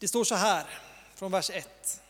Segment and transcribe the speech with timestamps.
[0.00, 0.66] Det står så här
[1.14, 2.00] från vers 1.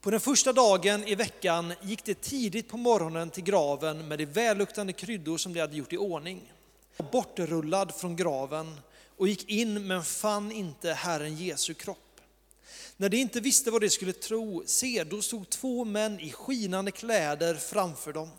[0.00, 4.26] På den första dagen i veckan gick det tidigt på morgonen till graven med de
[4.26, 6.52] välluktande kryddor som de hade gjort i ordning.
[7.12, 8.80] Bortrullad från graven
[9.16, 12.20] och gick in men fann inte Herren Jesu kropp.
[12.96, 16.90] När de inte visste vad de skulle tro, se, då stod två män i skinande
[16.90, 18.30] kläder framför dem.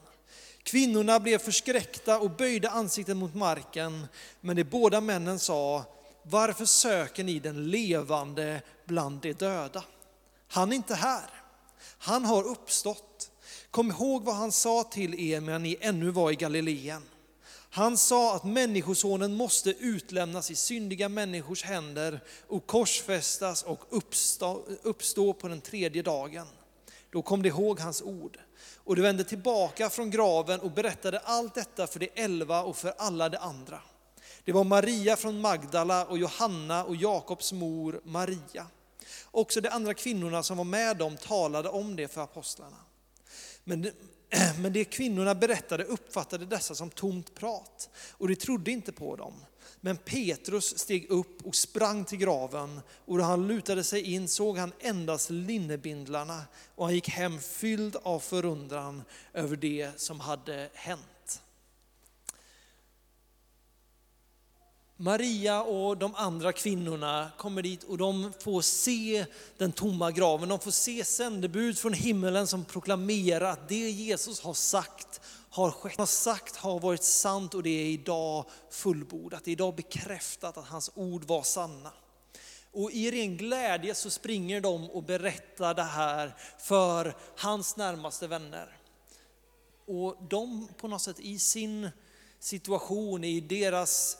[0.63, 4.07] Kvinnorna blev förskräckta och böjde ansiktet mot marken,
[4.41, 5.85] men de båda männen sa,
[6.23, 9.83] varför söker ni den levande bland de döda?
[10.47, 11.29] Han är inte här,
[11.97, 13.31] han har uppstått.
[13.71, 17.03] Kom ihåg vad han sa till er när ni ännu var i Galileen.
[17.73, 25.33] Han sa att Människosonen måste utlämnas i syndiga människors händer och korsfästas och uppstå, uppstå
[25.33, 26.47] på den tredje dagen.
[27.11, 28.39] Då kom de ihåg hans ord.
[28.75, 32.93] Och de vände tillbaka från graven och berättade allt detta för de elva och för
[32.97, 33.81] alla de andra.
[34.45, 38.67] Det var Maria från Magdala och Johanna och Jakobs mor Maria.
[39.31, 42.77] Också de andra kvinnorna som var med dem talade om det för apostlarna.
[43.63, 43.91] Men
[44.57, 49.33] men det kvinnorna berättade uppfattade dessa som tomt prat och de trodde inte på dem.
[49.81, 54.57] Men Petrus steg upp och sprang till graven och då han lutade sig in såg
[54.57, 56.43] han endast linnebindlarna
[56.75, 59.03] och han gick hem fylld av förundran
[59.33, 61.01] över det som hade hänt.
[65.01, 69.25] Maria och de andra kvinnorna kommer dit och de får se
[69.57, 70.49] den tomma graven.
[70.49, 75.97] De får se sändebud från himmelen som proklamerar att det Jesus har sagt har skett.
[75.97, 79.45] Han Har sagt har varit sant och det är idag fullbordat.
[79.45, 81.91] Det är idag bekräftat att hans ord var sanna.
[82.71, 88.77] Och i ren glädje så springer de och berättar det här för hans närmaste vänner.
[89.85, 91.89] Och de på något sätt i sin
[92.39, 94.17] situation, i deras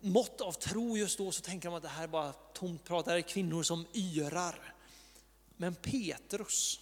[0.00, 3.04] mått av tro just då så tänker de att det här är bara tomt prat,
[3.04, 4.74] det här är kvinnor som yrar.
[5.56, 6.80] Men Petrus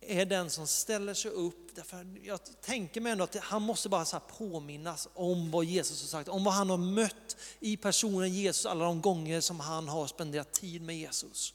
[0.00, 4.04] är den som ställer sig upp, därför jag tänker mig ändå att han måste bara
[4.04, 8.66] så påminnas om vad Jesus har sagt, om vad han har mött i personen Jesus
[8.66, 11.54] alla de gånger som han har spenderat tid med Jesus.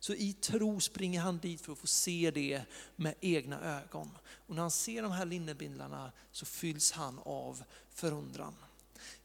[0.00, 2.62] Så i tro springer han dit för att få se det
[2.96, 4.18] med egna ögon.
[4.46, 8.54] Och när han ser de här linnebindlarna så fylls han av förundran.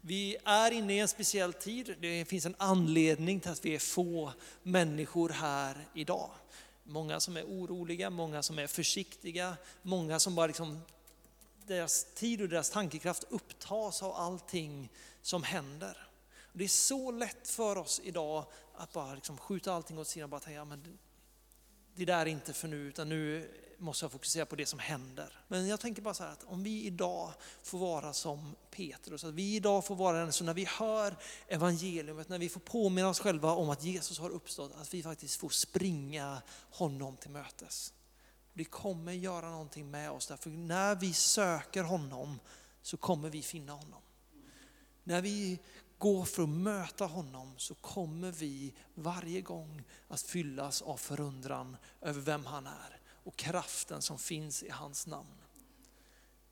[0.02, 1.96] Vi är inne i en speciell tid.
[2.00, 6.30] Det finns en anledning till att vi är få människor här idag.
[6.84, 10.82] Många som är oroliga, många som är försiktiga, många som bara liksom,
[11.68, 14.90] deras tid och deras tankekraft upptas av allting
[15.22, 16.08] som händer.
[16.54, 18.46] Det är så lätt för oss idag
[18.76, 20.98] att bara liksom skjuta allting åt sidan och bara tänka, ja, men
[21.96, 23.52] det där är inte för nu, utan nu
[23.84, 25.40] måste jag fokusera på det som händer.
[25.48, 27.34] Men jag tänker bara så här att om vi idag
[27.64, 31.16] får vara som Petrus, att vi idag får vara den som när vi hör
[31.48, 35.40] evangeliet, när vi får påminna oss själva om att Jesus har uppstått, att vi faktiskt
[35.40, 37.94] får springa honom till mötes.
[38.54, 42.40] Det kommer göra någonting med oss, därför när vi söker honom
[42.82, 44.02] så kommer vi finna honom.
[45.04, 45.60] När vi
[45.98, 52.22] går för att möta honom så kommer vi varje gång att fyllas av förundran över
[52.22, 55.38] vem han är och kraften som finns i hans namn.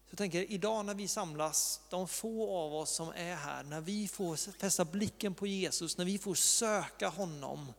[0.05, 3.81] Så jag tänker idag när vi samlas, de få av oss som är här, när
[3.81, 7.73] vi får fästa blicken på Jesus, när vi får söka honom,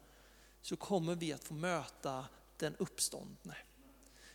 [0.63, 2.25] så kommer vi att få möta
[2.57, 3.57] den uppståndne.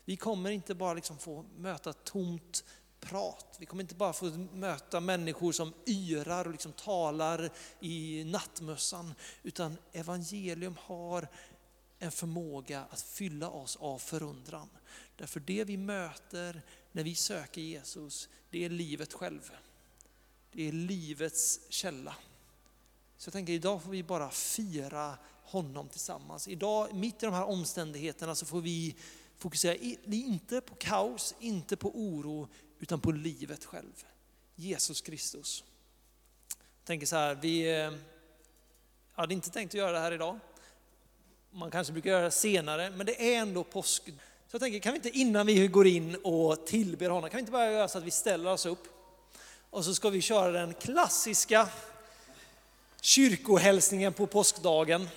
[0.05, 2.63] Vi kommer inte bara liksom få möta tomt
[2.99, 3.55] prat.
[3.59, 9.13] Vi kommer inte bara få möta människor som yrar och liksom talar i nattmössan,
[9.43, 11.27] utan evangelium har
[11.99, 14.69] en förmåga att fylla oss av förundran.
[15.15, 19.51] Därför det vi möter när vi söker Jesus, det är livet själv.
[20.51, 22.15] Det är livets källa.
[23.17, 26.47] Så jag tänker idag får vi bara fira honom tillsammans.
[26.47, 28.95] Idag, mitt i de här omständigheterna, så får vi
[29.37, 32.47] fokusera inte på kaos, inte på oro,
[32.79, 34.05] utan på livet själv.
[34.55, 35.63] Jesus Kristus.
[36.57, 37.91] Jag tänker så här, vi eh,
[39.11, 40.39] hade inte tänkt att göra det här idag.
[41.59, 44.03] Man kanske brukar göra det senare, men det är ändå påsk.
[44.05, 44.11] Så
[44.51, 47.51] jag tänker, kan vi inte innan vi går in och tillber honom, kan vi inte
[47.51, 48.83] bara göra så att vi ställer oss upp
[49.69, 51.67] och så ska vi köra den klassiska
[53.01, 55.09] kyrkohälsningen på påskdagen.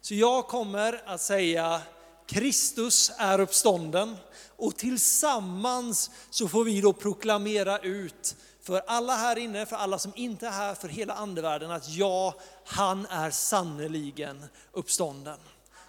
[0.00, 1.80] Så jag kommer att säga
[2.26, 4.16] Kristus är uppstånden
[4.56, 8.36] och tillsammans så får vi då proklamera ut
[8.68, 12.34] för alla här inne, för alla som inte är här, för hela andevärlden att ja,
[12.64, 15.38] han är sannoliken uppstånden.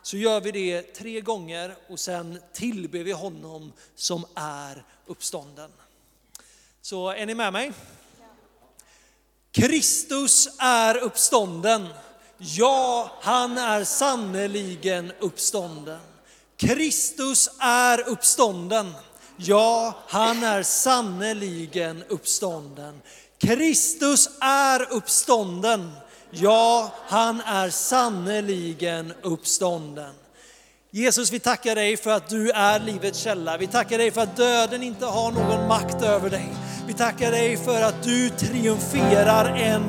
[0.02, 5.72] Så gör vi det tre gånger och sen tillber vi honom som är uppstånden.
[6.82, 7.74] Så är ni med mig?
[9.52, 11.88] Kristus är uppstånden.
[12.38, 16.00] Ja, han är sannerligen uppstånden.
[16.58, 18.94] Kristus är uppstånden.
[19.42, 23.02] Ja, han är sannerligen uppstånden.
[23.38, 25.92] Kristus är uppstånden.
[26.32, 30.14] Ja, han är sannerligen uppstånden.
[30.92, 33.58] Jesus, vi tackar dig för att du är livets källa.
[33.58, 36.50] Vi tackar dig för att döden inte har någon makt över dig.
[36.88, 39.84] Vi tackar dig för att du triumferar än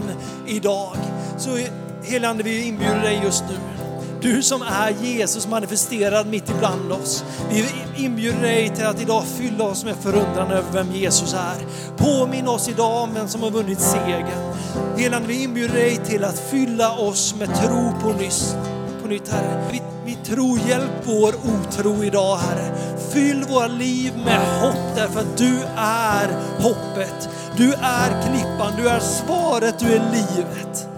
[0.47, 0.97] idag.
[1.38, 1.58] Så
[2.05, 3.80] helande, vi inbjuder dig just nu.
[4.23, 7.25] Du som är Jesus manifesterad mitt ibland oss.
[7.51, 7.65] Vi
[7.97, 11.67] inbjuder dig till att idag fylla oss med förundran över vem Jesus är.
[11.97, 14.55] Påminn oss idag om vem som har vunnit segern.
[14.97, 18.57] Helige vi inbjuder dig till att fylla oss med tro på nyss
[19.03, 19.65] på nytt Herre.
[19.73, 22.75] Vi, vi tror, hjälp vår otro idag Herre.
[23.13, 26.29] Fyll våra liv med hopp därför att du är
[26.63, 27.29] hoppet.
[27.57, 30.89] Du är klippan, du är svaret, du är livet.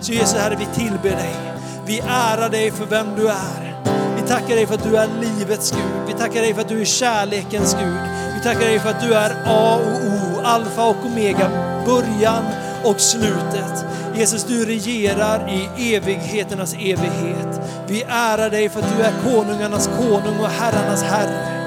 [0.00, 1.57] Så Jesus Herre, vi tillber dig.
[1.88, 3.74] Vi ärar dig för vem du är.
[4.16, 6.06] Vi tackar dig för att du är livets Gud.
[6.06, 8.00] Vi tackar dig för att du är kärlekens Gud.
[8.34, 11.50] Vi tackar dig för att du är A och O, alfa och omega,
[11.86, 12.44] början
[12.84, 13.84] och slutet.
[14.14, 17.60] Jesus, du regerar i evigheternas evighet.
[17.86, 21.58] Vi ärar dig för att du är konungarnas konung och herrarnas herre.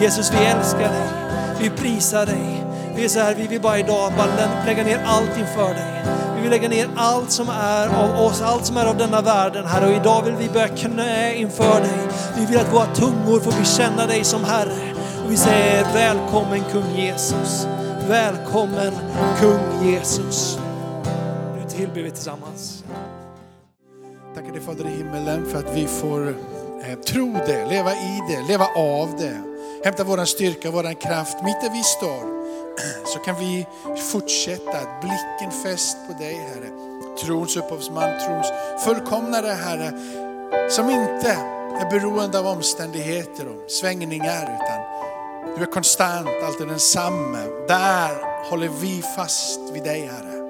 [0.00, 1.08] Jesus, vi älskar dig.
[1.60, 2.64] Vi prisar dig.
[2.96, 6.00] Vi är så här, vi vill bara idag bara lägga ner allt inför dig.
[6.40, 9.66] Vi vill lägga ner allt som är av oss, allt som är av denna världen,
[9.66, 9.86] Herre.
[9.86, 11.98] Och idag vill vi börja knä inför dig.
[12.36, 14.94] Vi vill att våra tungor får bekänna dig som Herre.
[15.24, 17.66] Och vi säger välkommen kung Jesus.
[18.08, 18.92] Välkommen
[19.40, 20.58] kung Jesus.
[21.56, 22.84] Nu tillber vi tillsammans.
[24.34, 28.52] Tackar dig Fader i himmelen för att vi får eh, tro det, leva i det,
[28.52, 29.40] leva av det.
[29.84, 32.39] Hämta våran styrka, våran kraft mitt där vi står.
[33.04, 33.66] Så kan vi
[34.12, 36.70] fortsätta, att blicken fäst på dig Herre.
[37.24, 38.46] Trons upphovsman, trons
[38.84, 39.92] fullkomnare Herre.
[40.70, 41.30] Som inte
[41.80, 44.80] är beroende av omständigheter och svängningar utan
[45.56, 47.38] du är konstant, alltid densamme.
[47.68, 48.10] Där
[48.50, 50.40] håller vi fast vid dig Herre.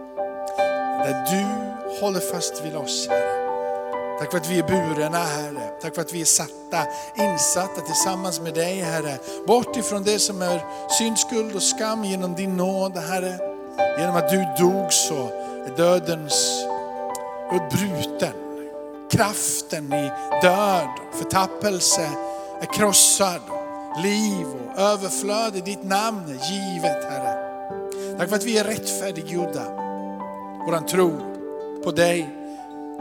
[1.05, 1.47] Där du
[2.01, 3.40] håller fast vid oss Herre.
[4.21, 5.71] Tack för att vi är burna Herre.
[5.81, 6.87] Tack för att vi är satta,
[7.17, 9.19] insatta tillsammans med dig Herre.
[9.47, 13.39] Bort ifrån det som är synd, skuld och skam genom din nåd Herre.
[13.99, 15.29] Genom att du dog så
[15.67, 16.65] är dödens
[17.53, 18.11] uppbruten.
[18.21, 18.33] bruten.
[19.11, 20.11] Kraften i
[20.43, 22.11] död, förtappelse
[22.61, 23.41] är krossad.
[24.03, 27.39] Liv och överflöd i ditt namn är givet Herre.
[28.19, 29.65] Tack för att vi är rättfärdiggjorda.
[30.67, 31.11] Våran tro
[31.85, 32.31] på dig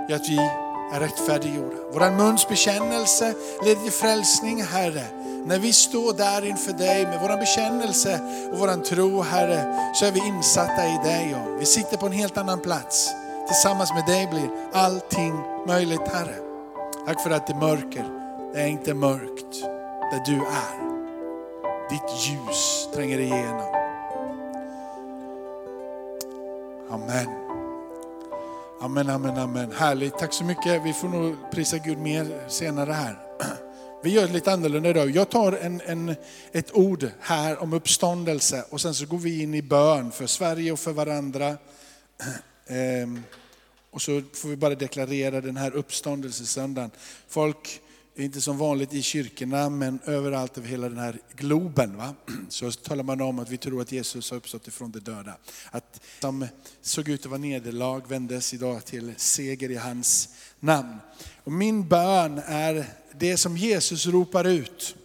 [0.09, 1.75] är att vi är rättfärdiggjorda.
[1.91, 3.33] Vår muns bekännelse
[3.63, 5.05] leder till frälsning Herre.
[5.45, 8.19] När vi står där inför dig med vår bekännelse
[8.51, 12.11] och vår tro Herre, så är vi insatta i dig och vi sitter på en
[12.11, 13.09] helt annan plats.
[13.47, 15.33] Tillsammans med dig blir allting
[15.67, 16.35] möjligt Herre.
[17.05, 18.05] Tack för att det mörker,
[18.53, 19.61] det är inte mörkt
[20.11, 20.89] där du är.
[21.89, 23.75] Ditt ljus tränger igenom.
[26.91, 27.48] Amen.
[28.81, 29.71] Amen, amen, amen.
[29.71, 30.85] Härligt, tack så mycket.
[30.85, 33.19] Vi får nog prisa Gud mer senare här.
[34.03, 35.09] Vi gör det lite annorlunda idag.
[35.09, 36.15] Jag tar en, en,
[36.51, 40.71] ett ord här om uppståndelse och sen så går vi in i bön för Sverige
[40.71, 41.57] och för varandra.
[42.67, 43.23] Ehm,
[43.91, 46.91] och så får vi bara deklarera den här uppståndelsesöndagen.
[47.27, 47.81] Folk
[48.23, 51.97] inte som vanligt i kyrkorna, men överallt över hela den här globen.
[51.97, 52.15] Va?
[52.49, 55.37] Så talar man om att vi tror att Jesus har uppstått ifrån de döda.
[55.71, 56.47] Att som
[56.81, 60.97] såg ut att vara nederlag vändes idag till seger i hans namn.
[61.43, 62.85] Och min bön är
[63.19, 64.95] det som Jesus ropar ut.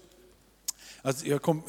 [1.07, 1.63] Alltså jag, kom,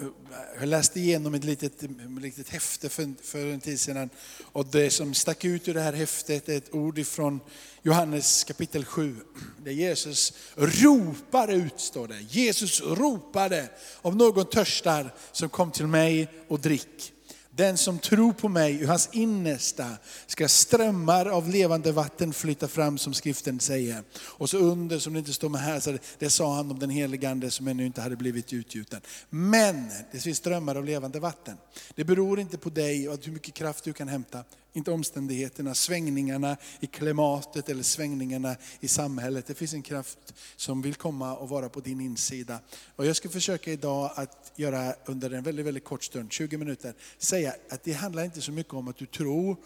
[0.59, 1.89] jag läste igenom ett litet, ett
[2.21, 4.09] litet häfte för, för en tid sedan.
[4.51, 7.39] Och det som stack ut ur det här häftet är ett ord ifrån
[7.81, 9.15] Johannes kapitel 7.
[9.63, 12.21] Där Jesus ropar ut, står det.
[12.21, 13.69] Jesus ropade,
[14.01, 17.13] om någon törstar som kom till mig och drick.
[17.55, 19.89] Den som tror på mig, ur hans innersta
[20.27, 24.03] ska strömmar av levande vatten flytta fram som skriften säger.
[24.17, 26.79] Och så under, som det inte står med här, så det, det sa han om
[26.79, 29.01] den helige Ande som ännu inte hade blivit utgjuten.
[29.29, 31.57] Men det finns strömmar av levande vatten.
[31.95, 34.43] Det beror inte på dig och hur mycket kraft du kan hämta,
[34.75, 39.48] inte omständigheterna, svängningarna i klimatet eller svängningarna i samhället.
[39.48, 42.60] Det finns en kraft som vill komma och vara på din insida.
[42.96, 46.94] Och jag ska försöka idag att göra under en väldigt, väldigt kort stund, 20 minuter,
[47.17, 49.58] säga att det handlar inte så mycket om att du tror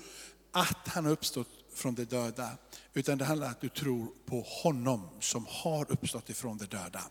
[0.51, 2.49] att han har uppstått från de döda.
[2.93, 7.01] Utan det handlar om att du tror på honom som har uppstått ifrån de döda.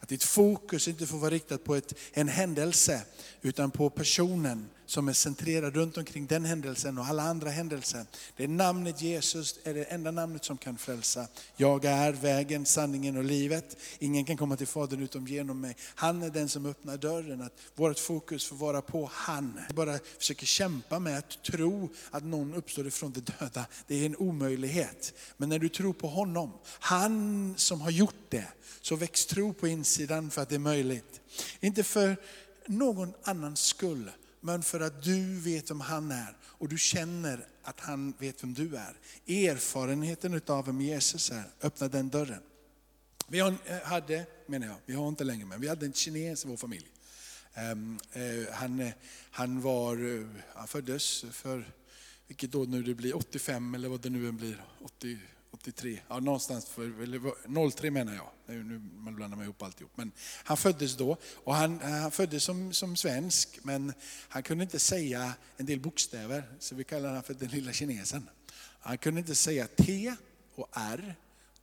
[0.00, 3.02] Att ditt fokus inte får vara riktat på ett, en händelse,
[3.42, 8.04] utan på personen som är centrerad runt omkring den händelsen och alla andra händelser.
[8.36, 11.26] Det är namnet Jesus, är det enda namnet som kan frälsa.
[11.56, 13.76] Jag är vägen, sanningen och livet.
[13.98, 15.76] Ingen kan komma till Fadern utom genom mig.
[15.94, 17.42] Han är den som öppnar dörren.
[17.42, 19.60] Att vårt fokus får vara på han.
[19.68, 23.66] Vi bara försöker kämpa med att tro att någon uppstår ifrån de döda.
[23.86, 25.14] Det är en omöjlighet.
[25.36, 28.46] Men när du tror på honom, han som har gjort det,
[28.80, 31.20] så väcks tro på insidan för att det är möjligt.
[31.60, 32.16] Inte för
[32.66, 37.80] någon annans skull, men för att du vet vem han är och du känner att
[37.80, 38.94] han vet vem du är.
[39.26, 42.42] Erfarenheten av vem Jesus är, öppna den dörren.
[43.28, 46.48] Vi eh, hade, menar jag, vi har inte längre, men vi hade en kines i
[46.48, 46.86] vår familj.
[47.54, 48.92] Ehm, eh, han, eh,
[49.30, 51.72] han, var, han föddes för,
[52.26, 55.18] vilket år nu det blir, 85 eller vad det nu än blir, 80,
[55.50, 59.92] 83, ja någonstans, för, 03 menar jag, nu man blandar man ihop alltihop.
[59.94, 60.12] Men
[60.44, 63.92] han föddes då och han, han föddes som, som svensk men
[64.28, 68.28] han kunde inte säga en del bokstäver så vi kallar honom för den lilla kinesen.
[68.80, 70.14] Han kunde inte säga T
[70.54, 71.16] och R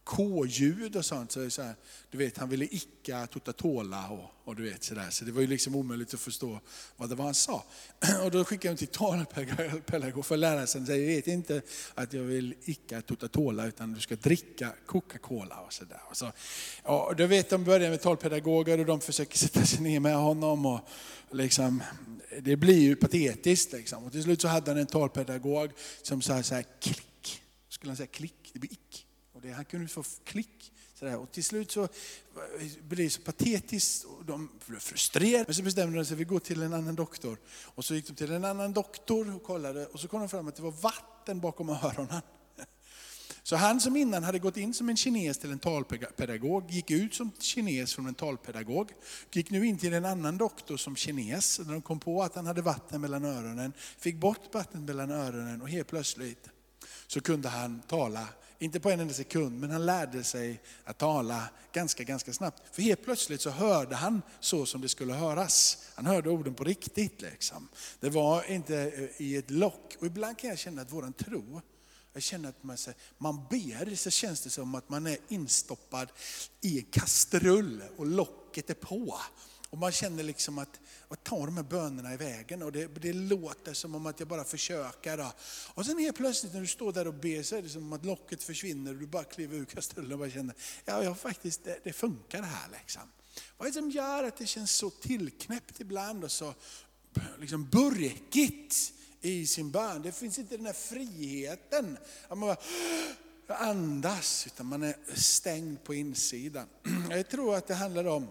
[0.06, 1.32] K-ljud och sånt.
[1.32, 1.76] Så, så här,
[2.12, 5.10] du vet, han ville icka totatola och, och du vet sådär.
[5.10, 6.60] Så det var ju liksom omöjligt att förstå
[6.96, 7.64] vad det var han sa.
[8.24, 10.82] Och då skickade jag till talpedagog för att lära sig.
[10.82, 11.62] Jag vet inte
[11.96, 16.02] att jag vill icka totatola utan du ska dricka Coca-Cola och sådär.
[16.14, 16.32] Så,
[16.84, 20.66] ja, då vet, de börjar med talpedagoger och de försöker sätta sig ner med honom.
[20.66, 20.80] Och
[21.32, 21.84] liksom,
[22.42, 23.74] det blir ju patetiskt.
[23.74, 24.04] Liksom.
[24.04, 25.72] Och till slut så hade han en talpedagog
[26.02, 27.42] som sa så här, klick.
[27.70, 28.50] Skulle han säga klick?
[28.54, 29.05] Det blir ick
[29.46, 29.52] det.
[29.52, 30.72] Han kunde få klick.
[31.00, 31.18] Sådär.
[31.18, 31.90] Och till slut så eh,
[32.82, 35.44] blev det så patetiskt och de blev frustrerade.
[35.48, 37.38] Men så bestämde de sig för att gå till en annan doktor.
[37.66, 40.48] Och så gick de till en annan doktor och kollade och så kom de fram
[40.48, 42.22] att det var vatten bakom öronen.
[43.44, 47.14] Så han som innan hade gått in som en kines till en talpedagog, gick ut
[47.14, 48.92] som kines från en talpedagog,
[49.32, 51.60] gick nu in till en annan doktor som kines.
[51.60, 55.62] När de kom på att han hade vatten mellan öronen, fick bort vattnet mellan öronen
[55.62, 56.50] och helt plötsligt
[57.08, 58.28] så kunde han tala
[58.60, 62.76] inte på en enda sekund, men han lärde sig att tala ganska, ganska snabbt.
[62.76, 65.78] För helt plötsligt så hörde han så som det skulle höras.
[65.96, 67.22] Han hörde orden på riktigt.
[67.22, 67.68] Liksom.
[68.00, 69.96] Det var inte eh, i ett lock.
[70.00, 71.62] Och ibland kan jag känna att våran tro,
[72.14, 72.78] jag känner att man,
[73.18, 76.12] man ber så känns det som att man är instoppad
[76.62, 79.20] i en kastrull och locket är på.
[79.76, 82.64] Och man känner liksom att, vad tar de här bönerna i vägen?
[82.64, 85.18] Och det, det låter som om att jag bara försöker.
[85.18, 85.32] Då.
[85.74, 88.06] Och sen helt plötsligt när du står där och ber så är det som att
[88.06, 90.56] locket försvinner och du bara kliver ur kastrullen och bara känner,
[90.86, 92.70] ja, jag faktiskt det, det funkar det här.
[92.80, 93.02] Liksom.
[93.58, 96.54] Vad är det som gör att det känns så tillknäppt ibland och så
[97.40, 100.02] liksom burkigt i sin bön?
[100.02, 101.98] Det finns inte den här friheten.
[102.28, 102.56] Att man
[103.48, 106.68] bara andas, utan man är stängd på insidan.
[107.10, 108.28] Jag tror att det handlar om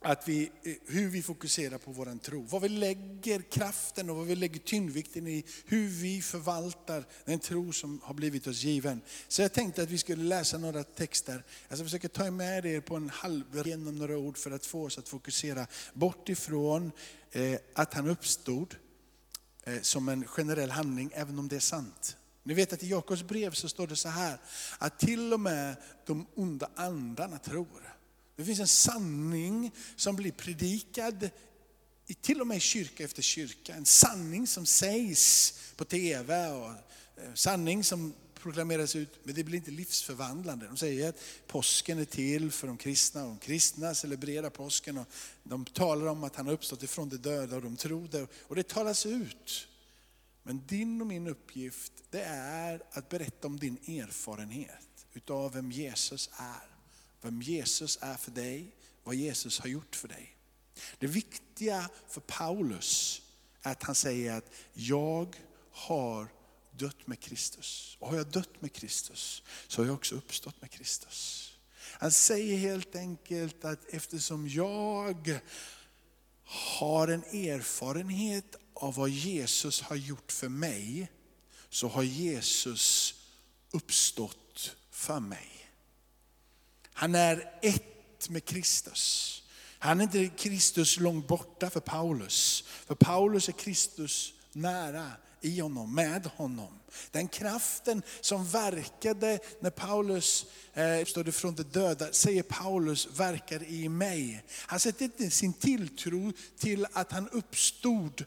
[0.00, 2.42] att vi, eh, hur vi fokuserar på vår tro.
[2.42, 5.44] Vad vi lägger kraften och vad vi lägger tyngdvikten i.
[5.64, 9.00] Hur vi förvaltar den tro som har blivit oss given.
[9.28, 11.34] Så jag tänkte att vi skulle läsa några texter.
[11.34, 14.66] Alltså, jag ska försöka ta med er på en halv genom några ord för att
[14.66, 16.92] få oss att fokusera bort ifrån
[17.32, 18.74] eh, att han uppstod
[19.64, 22.16] eh, som en generell handling, även om det är sant.
[22.42, 24.38] Ni vet att i Jakobs brev så står det så här,
[24.78, 25.76] att till och med
[26.06, 27.87] de onda andarna tror.
[28.38, 31.30] Det finns en sanning som blir predikad
[32.06, 33.74] i till och med kyrka efter kyrka.
[33.74, 39.58] En sanning som sägs på tv och eh, sanning som proklameras ut, men det blir
[39.58, 40.66] inte livsförvandlande.
[40.66, 44.98] De säger att påsken är till för de kristna och de kristna celebrerar påsken.
[44.98, 45.06] Och
[45.42, 48.26] de talar om att han har uppstått ifrån de döda och de tror det.
[48.42, 49.68] Och det talas ut.
[50.42, 56.30] Men din och min uppgift det är att berätta om din erfarenhet utav vem Jesus
[56.36, 56.77] är
[57.20, 58.70] vem Jesus är för dig,
[59.04, 60.36] vad Jesus har gjort för dig.
[60.98, 63.22] Det viktiga för Paulus
[63.62, 65.36] är att han säger att jag
[65.70, 66.28] har
[66.70, 67.96] dött med Kristus.
[68.00, 71.44] Och har jag dött med Kristus så har jag också uppstått med Kristus.
[71.92, 75.38] Han säger helt enkelt att eftersom jag
[76.44, 81.10] har en erfarenhet av vad Jesus har gjort för mig,
[81.68, 83.14] så har Jesus
[83.70, 85.57] uppstått för mig.
[86.98, 89.34] Han är ett med Kristus.
[89.78, 92.64] Han är inte Kristus långt borta för Paulus.
[92.86, 96.78] För Paulus är Kristus nära i honom, med honom.
[97.10, 104.44] Den kraften som verkade när Paulus eh, från de döda, säger Paulus, verkar i mig.
[104.66, 108.24] Han sätter inte sin tilltro till att han uppstod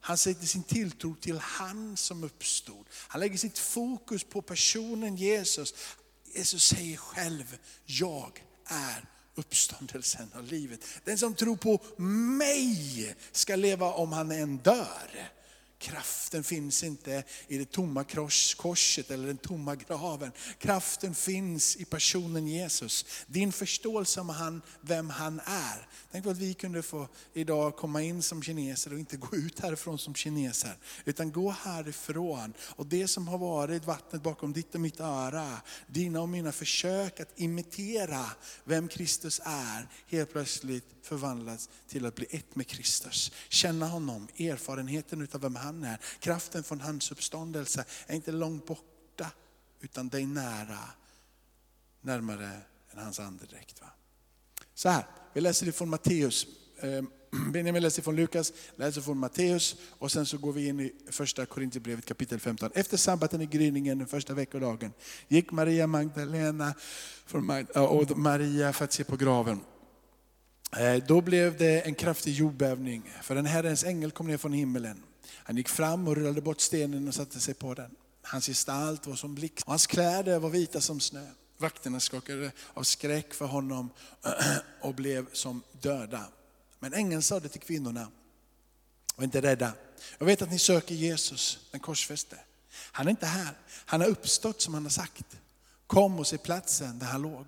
[0.00, 2.86] han sätter sin tilltro till han som uppstod.
[2.92, 5.74] Han lägger sitt fokus på personen Jesus.
[6.34, 9.04] Jesus säger själv, jag är
[9.34, 10.84] uppståndelsen och livet.
[11.04, 15.30] Den som tror på mig ska leva om han än dör.
[15.78, 18.04] Kraften finns inte i det tomma
[18.56, 20.32] korset eller den tomma graven.
[20.58, 23.04] Kraften finns i personen Jesus.
[23.26, 25.88] Din förståelse om han, vem han är.
[26.12, 29.60] Tänk på att vi kunde få idag komma in som kineser och inte gå ut
[29.60, 30.76] härifrån som kineser.
[31.04, 32.52] Utan gå härifrån.
[32.60, 37.20] Och det som har varit vattnet bakom ditt och mitt öra, dina och mina försök
[37.20, 38.24] att imitera
[38.64, 43.32] vem Kristus är, helt plötsligt förvandlas till att bli ett med Kristus.
[43.48, 46.00] Känna honom, erfarenheten utav vem han är.
[46.20, 49.30] Kraften från hans uppståndelse är inte långt borta,
[49.80, 50.78] utan dig nära.
[52.00, 52.50] Närmare
[52.92, 53.82] än hans andedräkt.
[54.74, 56.46] Så här, vi läser ifrån Matteus.
[56.80, 57.02] Eh,
[57.52, 61.46] Benjamin läser från Lukas, läser från Matteus och sen så går vi in i första
[61.46, 62.70] Korinthierbrevet kapitel 15.
[62.74, 64.92] Efter sabbaten i gryningen, den första veckodagen,
[65.28, 66.74] gick Maria Magdalena
[67.74, 69.60] och Maria för att se på graven.
[70.76, 75.02] Eh, då blev det en kraftig jordbävning, för den Herrens ängel kom ner från himmelen.
[75.30, 77.90] Han gick fram och rullade bort stenen och satte sig på den.
[78.22, 81.26] Hans gestalt var som blixt och hans kläder var vita som snö.
[81.58, 83.90] Vakterna skakade av skräck för honom
[84.80, 86.24] och blev som döda.
[86.78, 88.08] Men ängeln sade till kvinnorna,
[89.16, 89.72] var inte rädda.
[90.18, 92.38] Jag vet att ni söker Jesus, den korsfäste.
[92.70, 95.36] Han är inte här, han har uppstått som han har sagt.
[95.86, 97.46] Kom och se platsen där han låg.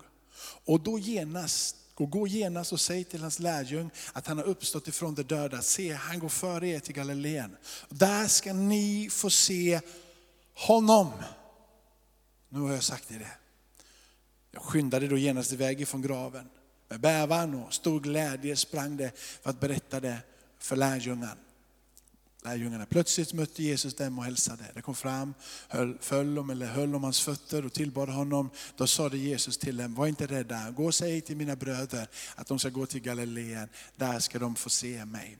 [0.65, 4.87] Och då genast och gå genast och säg till hans lärjung att han har uppstått
[4.87, 5.61] ifrån de döda.
[5.61, 7.57] Se, han går före er till Galileen.
[7.89, 9.79] Där ska ni få se
[10.55, 11.11] honom.
[12.49, 13.31] Nu har jag sagt er det.
[14.51, 16.49] Jag skyndade då genast iväg ifrån graven.
[16.89, 20.17] Med bävan och stor glädje sprang det för att berätta det
[20.59, 21.37] för lärjungarna
[22.43, 22.85] lärjungarna.
[22.85, 24.63] Plötsligt mötte Jesus dem och hälsade.
[24.73, 25.33] De kom fram,
[25.67, 28.49] höll, föll om, eller höll om hans fötter och tillbad honom.
[28.77, 32.47] Då sade Jesus till dem, var inte rädda, gå och säg till mina bröder att
[32.47, 35.37] de ska gå till Galileen, där ska de få se mig.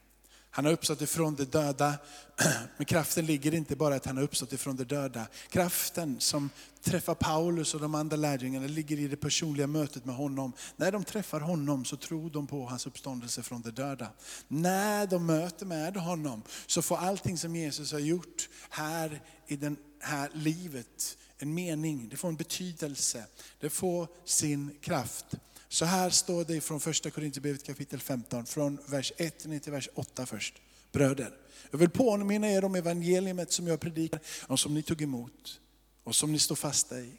[0.53, 1.93] Han har uppstått ifrån de döda,
[2.77, 5.27] men kraften ligger inte bara att han har uppstått ifrån de döda.
[5.49, 6.49] Kraften som
[6.81, 10.53] träffar Paulus och de andra lärjungarna ligger i det personliga mötet med honom.
[10.75, 14.07] När de träffar honom så tror de på hans uppståndelse från de döda.
[14.47, 19.75] När de möter med honom så får allting som Jesus har gjort här i det
[19.99, 23.25] här livet en mening, det får en betydelse,
[23.59, 25.25] det får sin kraft.
[25.71, 29.89] Så här står det från första Korinthierbrevet kapitel 15, från vers 1 ner till vers
[29.93, 30.53] 8 först.
[30.91, 31.31] Bröder,
[31.71, 35.59] jag vill påminna er om evangeliet som jag predikar och som ni tog emot
[36.03, 37.11] och som ni står fasta i.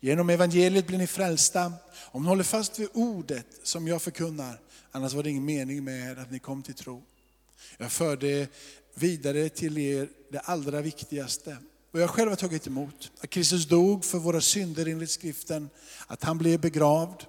[0.00, 4.60] Genom evangeliet blir ni frälsta om ni håller fast vid ordet som jag förkunnar.
[4.90, 7.02] Annars var det ingen mening med att ni kom till tro.
[7.78, 8.48] Jag förde
[8.94, 11.56] vidare till er det allra viktigaste.
[11.90, 15.70] Och jag själv har tagit emot att Kristus dog för våra synder enligt skriften,
[16.06, 17.26] att han blev begravd,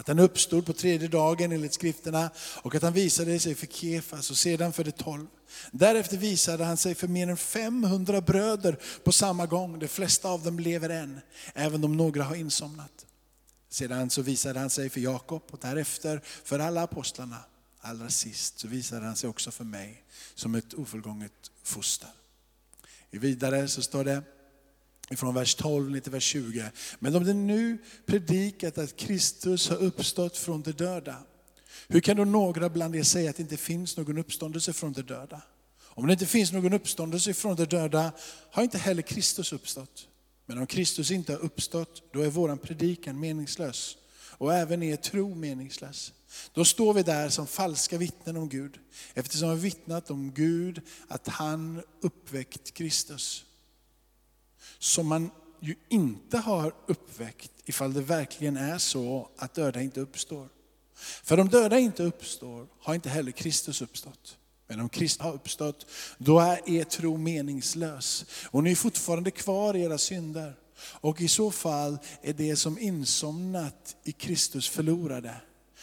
[0.00, 2.30] att han uppstod på tredje dagen enligt skrifterna
[2.62, 5.26] och att han visade sig för Kefas och sedan för de tolv.
[5.70, 9.78] Därefter visade han sig för mer än 500 bröder på samma gång.
[9.78, 11.20] De flesta av dem lever än,
[11.54, 13.06] även om några har insomnat.
[13.68, 17.38] Sedan så visade han sig för Jakob och därefter för alla apostlarna.
[17.80, 22.10] Allra sist så visade han sig också för mig som ett ofullgånget foster.
[23.10, 24.22] Vidare så står det,
[25.16, 26.70] från vers 12 till vers 20.
[26.98, 31.16] Men om det nu predikat att Kristus har uppstått från de döda,
[31.88, 35.02] hur kan då några bland er säga att det inte finns någon uppståndelse från de
[35.02, 35.42] döda?
[35.80, 38.12] Om det inte finns någon uppståndelse från de döda
[38.50, 40.08] har inte heller Kristus uppstått.
[40.46, 45.34] Men om Kristus inte har uppstått, då är våran predikan meningslös och även er tro
[45.34, 46.12] meningslös.
[46.52, 48.78] Då står vi där som falska vittnen om Gud,
[49.14, 53.44] eftersom vi vittnat om Gud att han uppväckt Kristus
[54.80, 60.48] som man ju inte har uppväckt ifall det verkligen är så att döda inte uppstår.
[61.22, 64.38] För om döda inte uppstår har inte heller Kristus uppstått.
[64.66, 65.86] Men om Kristus har uppstått,
[66.18, 68.24] då är er tro meningslös.
[68.50, 70.54] Och ni är fortfarande kvar i era synder.
[70.82, 75.34] Och i så fall är det som insomnat i Kristus förlorade.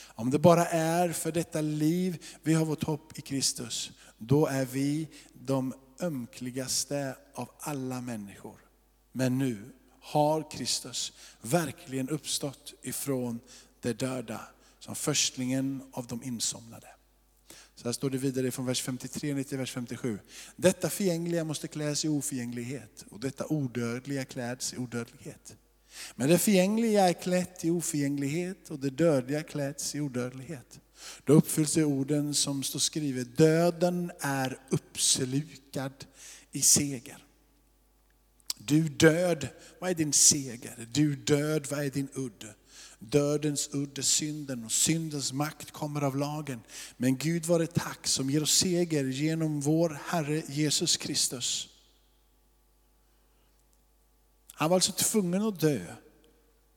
[0.06, 4.66] Om det bara är för detta liv vi har vårt hopp i Kristus, då är
[4.66, 8.67] vi de ömkligaste av alla människor.
[9.12, 13.40] Men nu har Kristus verkligen uppstått ifrån
[13.82, 14.42] de döda
[14.80, 16.88] som förstlingen av de insomnade.
[17.76, 20.20] Så här står det vidare från vers 53 till vers 57.
[20.56, 25.56] Detta förgängliga måste kläs i oförgänglighet och detta odödliga kläds i odödlighet.
[26.16, 30.80] Men det förgängliga är klätt i oförgänglighet och det dödliga kläds i odödlighet.
[31.24, 36.06] Då uppfylls de orden som står skrivet, döden är uppslukad
[36.52, 37.27] i seger.
[38.68, 39.48] Du död,
[39.80, 40.88] vad är din seger?
[40.92, 42.54] Du död, vad är din udd?
[43.00, 46.60] Dödens udd är synden och syndens makt kommer av lagen.
[46.98, 51.70] Men Gud var det tack som ger oss seger genom vår Herre Jesus Kristus.
[54.52, 55.96] Han var alltså tvungen att dö.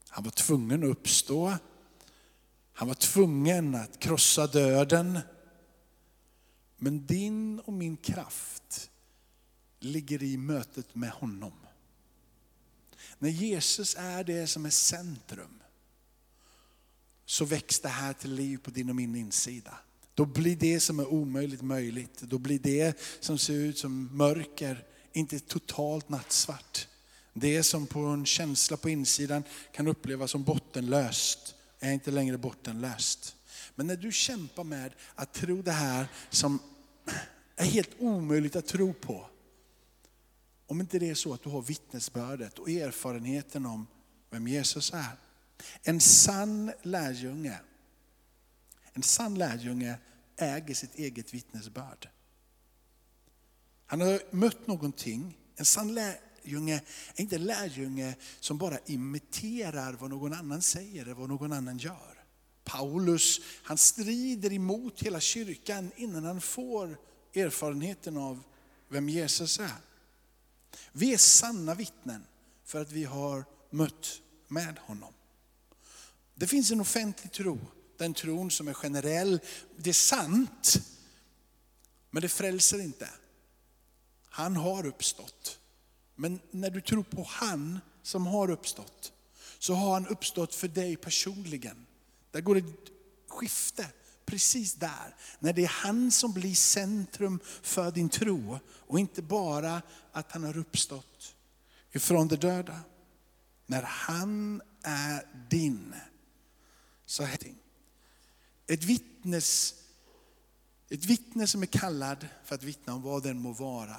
[0.09, 1.57] Han var tvungen att uppstå.
[2.73, 5.19] Han var tvungen att krossa döden.
[6.77, 8.91] Men din och min kraft
[9.81, 11.53] ligger i mötet med honom.
[13.23, 15.63] När Jesus är det som är centrum,
[17.25, 19.79] så väcks det här till liv på din och min insida.
[20.15, 22.21] Då blir det som är omöjligt möjligt.
[22.21, 26.89] Då blir det som ser ut som mörker inte totalt nattsvart.
[27.33, 33.37] Det som på en känsla på insidan kan upplevas som bottenlöst är inte längre bottenlöst.
[33.75, 36.59] Men när du kämpar med att tro det här som
[37.57, 39.27] är helt omöjligt att tro på.
[40.71, 43.87] Om inte det är så att du har vittnesbördet och erfarenheten om
[44.31, 45.17] vem Jesus är.
[45.83, 47.61] En sann lärjunge,
[48.93, 49.99] en sann lärjunge
[50.37, 52.09] äger sitt eget vittnesbörd.
[53.87, 56.83] Han har mött någonting, en sann lärjunge
[57.15, 61.79] är inte en lärjunge som bara imiterar vad någon annan säger eller vad någon annan
[61.79, 62.25] gör.
[62.65, 66.99] Paulus, han strider emot hela kyrkan innan han får
[67.35, 68.43] erfarenheten av
[68.89, 69.90] vem Jesus är.
[70.93, 72.27] Vi är sanna vittnen
[72.65, 75.13] för att vi har mött med honom.
[76.35, 77.59] Det finns en offentlig tro,
[77.97, 79.41] den tron som är generell.
[79.77, 80.81] Det är sant,
[82.11, 83.09] men det frälser inte.
[84.25, 85.59] Han har uppstått.
[86.15, 89.13] Men när du tror på han som har uppstått,
[89.59, 91.87] så har han uppstått för dig personligen.
[92.31, 92.65] Där går ett
[93.29, 93.87] skifte
[94.31, 95.17] precis där.
[95.39, 100.45] När det är han som blir centrum för din tro och inte bara att han
[100.45, 101.35] har uppstått
[101.93, 102.81] ifrån de döda.
[103.67, 105.95] När han är din.
[107.07, 107.39] Så här.
[108.67, 109.75] Ett vittnes,
[110.89, 113.97] ett vittne som är kallad för att vittna om vad den må vara.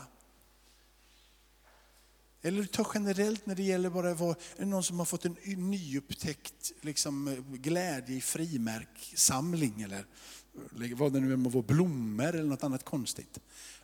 [2.41, 5.35] Eller ta generellt när det gäller bara vad, är det någon som har fått en
[5.71, 10.05] nyupptäckt liksom, glädje i frimärksamling eller
[10.95, 13.39] vad det nu är må vara, blommor eller något annat konstigt.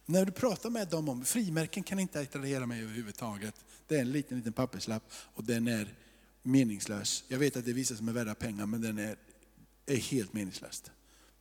[0.06, 3.56] När du pratar med dem om, frimärken kan inte attrahera mig överhuvudtaget.
[3.88, 5.93] Det är en liten, liten papperslapp och den är
[6.43, 7.24] meningslös.
[7.28, 9.15] Jag vet att det är vissa som är värda pengar men den är,
[9.86, 10.84] är helt meningslös.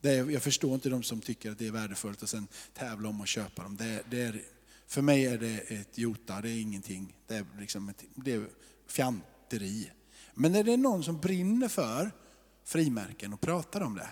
[0.01, 3.09] Det är, jag förstår inte de som tycker att det är värdefullt och sen tävla
[3.09, 3.77] om att köpa dem.
[3.77, 4.43] Det, det är,
[4.87, 7.17] för mig är det ett jota, det är ingenting.
[7.27, 8.49] Det är, liksom ett, det är
[8.89, 9.91] fjanteri.
[10.35, 12.11] Men när det är någon som brinner för
[12.65, 14.09] frimärken och pratar om det,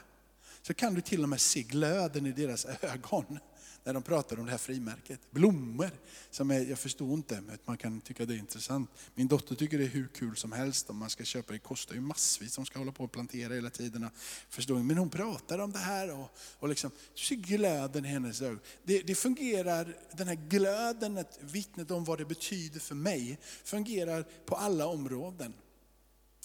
[0.63, 3.39] så kan du till och med se glöden i deras ögon
[3.85, 5.21] när de pratar om det här frimärket.
[5.31, 5.91] Blommor,
[6.31, 8.91] som är, jag förstår inte, men man kan tycka det är intressant.
[9.15, 11.95] Min dotter tycker det är hur kul som helst om man ska köpa, det kostar
[11.95, 14.09] ju massvis, de ska hålla på och plantera hela tiden.
[14.49, 18.61] Förstår Men hon pratar om det här och, och liksom, så glöden i hennes ögon.
[18.83, 24.55] Det, det fungerar, den här glöden, vittnet om vad det betyder för mig, fungerar på
[24.55, 25.55] alla områden.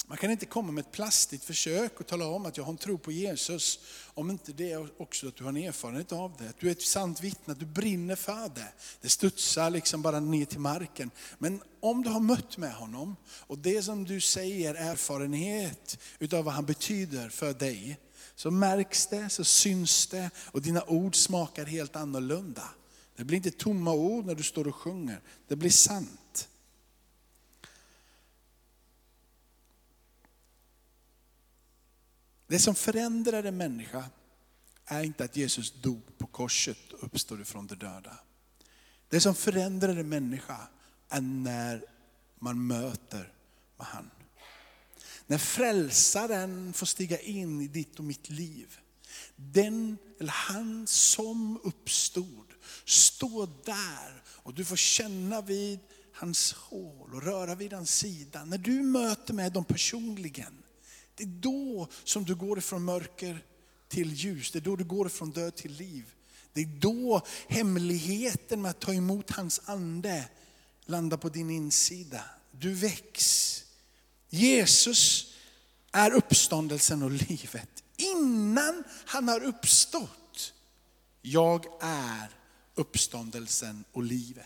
[0.07, 2.77] Man kan inte komma med ett plastigt försök och tala om att jag har en
[2.77, 3.79] tro på Jesus,
[4.13, 6.49] om inte det är också att du har en erfarenhet av det.
[6.49, 8.73] Att du är ett sant vittne, att du brinner för det.
[9.01, 11.11] Det studsar liksom bara ner till marken.
[11.37, 16.45] Men om du har mött med honom, och det som du säger är erfarenhet utav
[16.45, 17.97] vad han betyder för dig,
[18.35, 22.63] så märks det, så syns det och dina ord smakar helt annorlunda.
[23.15, 26.18] Det blir inte tomma ord när du står och sjunger, det blir sant.
[32.49, 34.05] Det som förändrar en människa
[34.85, 38.19] är inte att Jesus dog på korset och uppstod ifrån de döda.
[39.09, 40.57] Det som förändrar en människa
[41.09, 41.83] är när
[42.39, 43.33] man möter
[43.77, 44.09] med han.
[45.27, 48.79] När frälsaren får stiga in i ditt och mitt liv.
[49.35, 52.47] Den eller han som uppstod
[52.85, 55.79] står där och du får känna vid
[56.13, 58.45] hans hål och röra vid hans sida.
[58.45, 60.58] När du möter med dem personligen
[61.19, 63.43] det är då som du går ifrån mörker
[63.87, 64.51] till ljus.
[64.51, 66.13] Det är då du går ifrån död till liv.
[66.53, 70.29] Det är då hemligheten med att ta emot hans ande
[70.85, 72.23] landar på din insida.
[72.51, 73.63] Du väcks.
[74.29, 75.33] Jesus
[75.91, 77.83] är uppståndelsen och livet.
[77.97, 80.53] Innan han har uppstått.
[81.21, 82.29] Jag är
[82.75, 84.45] uppståndelsen och livet.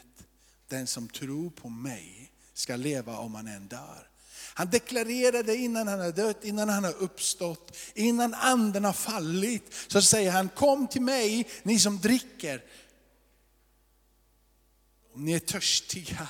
[0.67, 4.12] Den som tror på mig ska leva om han än dör.
[4.55, 9.73] Han deklarerade innan han har dött, innan han har uppstått, innan anden har fallit.
[9.87, 12.63] Så säger han, kom till mig ni som dricker.
[15.13, 16.29] Om ni är törstiga.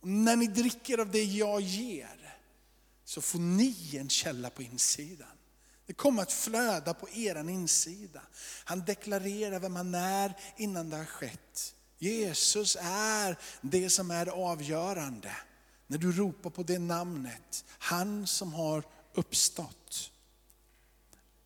[0.00, 2.38] Och när ni dricker av det jag ger,
[3.04, 5.28] så får ni en källa på insidan.
[5.86, 8.22] Det kommer att flöda på er insida.
[8.64, 11.74] Han deklarerar vem han är innan det har skett.
[11.98, 15.32] Jesus är det som är avgörande.
[15.86, 18.84] När du ropar på det namnet, han som har
[19.14, 20.10] uppstått.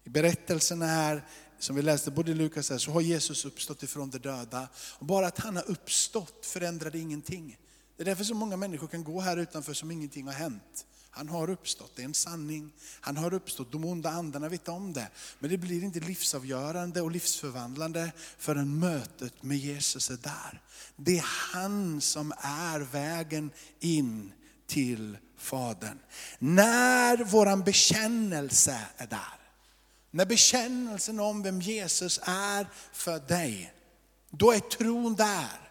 [0.04, 1.26] I berättelserna här,
[1.58, 4.68] som vi läste både i Lukas här, så har Jesus uppstått ifrån de döda.
[4.98, 7.58] Och bara att han har uppstått förändrade ingenting.
[7.96, 10.86] Det är därför så många människor kan gå här utanför som ingenting har hänt.
[11.14, 12.72] Han har uppstått, det är en sanning.
[13.00, 15.08] Han har uppstått, de onda andarna vet om det.
[15.38, 20.60] Men det blir inte livsavgörande och livsförvandlande förrän mötet med Jesus är där.
[20.96, 24.32] Det är han som är vägen in
[24.66, 25.98] till Fadern.
[26.38, 29.38] När våran bekännelse är där,
[30.10, 33.72] när bekännelsen om vem Jesus är för dig,
[34.30, 35.70] då är tron där.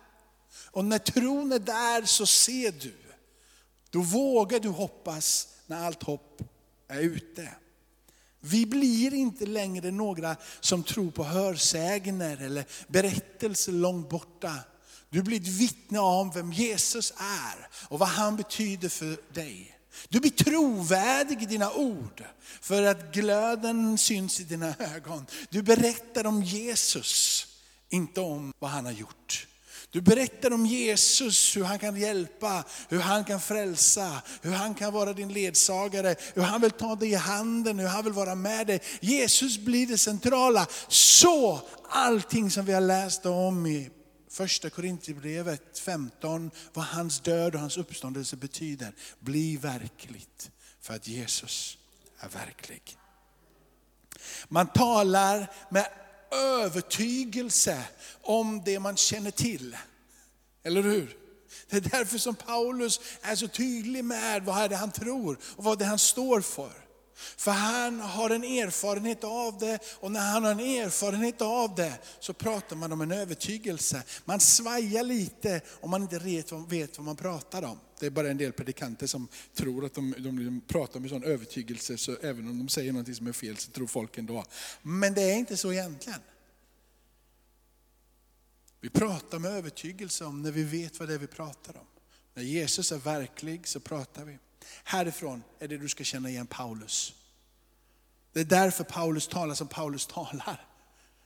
[0.65, 3.00] Och när tron är där så ser du.
[3.91, 6.41] Då vågar du hoppas när allt hopp
[6.87, 7.49] är ute.
[8.39, 14.55] Vi blir inte längre några som tror på hörsägner eller berättelser långt borta.
[15.09, 19.77] Du blir ett vittne om vem Jesus är och vad han betyder för dig.
[20.09, 22.23] Du blir trovärdig i dina ord
[22.61, 25.25] för att glöden syns i dina ögon.
[25.49, 27.47] Du berättar om Jesus,
[27.89, 29.47] inte om vad han har gjort.
[29.91, 34.93] Du berättar om Jesus, hur han kan hjälpa, hur han kan frälsa, hur han kan
[34.93, 38.67] vara din ledsagare, hur han vill ta dig i handen, hur han vill vara med
[38.67, 38.81] dig.
[38.99, 40.67] Jesus blir det centrala.
[40.87, 43.89] Så allting som vi har läst om i
[44.29, 50.51] första Korintierbrevet 15, vad hans död och hans uppståndelse betyder, blir verkligt.
[50.81, 51.77] För att Jesus
[52.19, 52.97] är verklig.
[54.47, 55.87] Man talar med
[56.31, 57.83] övertygelse
[58.21, 59.77] om det man känner till.
[60.63, 61.17] Eller hur?
[61.69, 65.63] Det är därför som Paulus är så tydlig med vad det är han tror och
[65.63, 66.71] vad det är han står för.
[67.37, 71.93] För han har en erfarenhet av det och när han har en erfarenhet av det
[72.19, 74.03] så pratar man om en övertygelse.
[74.25, 76.19] Man svajar lite om man inte
[76.67, 77.79] vet vad man pratar om.
[78.01, 81.97] Det är bara en del predikanter som tror att de, de pratar med sån övertygelse
[81.97, 84.45] så även om de säger något som är fel så tror folk ändå.
[84.81, 86.19] Men det är inte så egentligen.
[88.79, 91.85] Vi pratar med övertygelse om när vi vet vad det är vi pratar om.
[92.33, 94.37] När Jesus är verklig så pratar vi.
[94.83, 97.13] Härifrån är det du ska känna igen Paulus.
[98.33, 100.67] Det är därför Paulus talar som Paulus talar.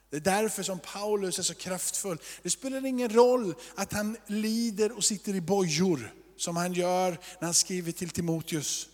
[0.09, 2.17] Det är därför som Paulus är så kraftfull.
[2.41, 7.45] Det spelar ingen roll att han lider och sitter i bojor som han gör när
[7.45, 8.87] han skriver till Timoteus.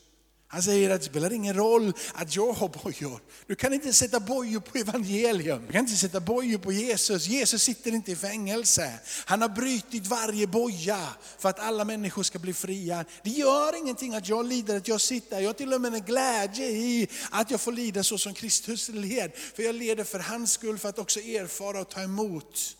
[0.51, 3.21] Han säger att det spelar ingen roll att jag har bojor.
[3.47, 5.65] Du kan inte sätta bojor på evangelium.
[5.65, 7.27] Du kan inte sätta bojor på Jesus.
[7.27, 8.99] Jesus sitter inte i fängelse.
[9.25, 11.07] Han har brutit varje boja
[11.39, 13.05] för att alla människor ska bli fria.
[13.23, 15.39] Det gör ingenting att jag lider, att jag sitter.
[15.39, 18.89] Jag har till och med en glädje i att jag får lida så som Kristus
[18.89, 19.31] led.
[19.55, 22.77] För jag leder för hans skull för att också erfara och ta emot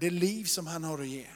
[0.00, 1.26] det liv som han har att ge.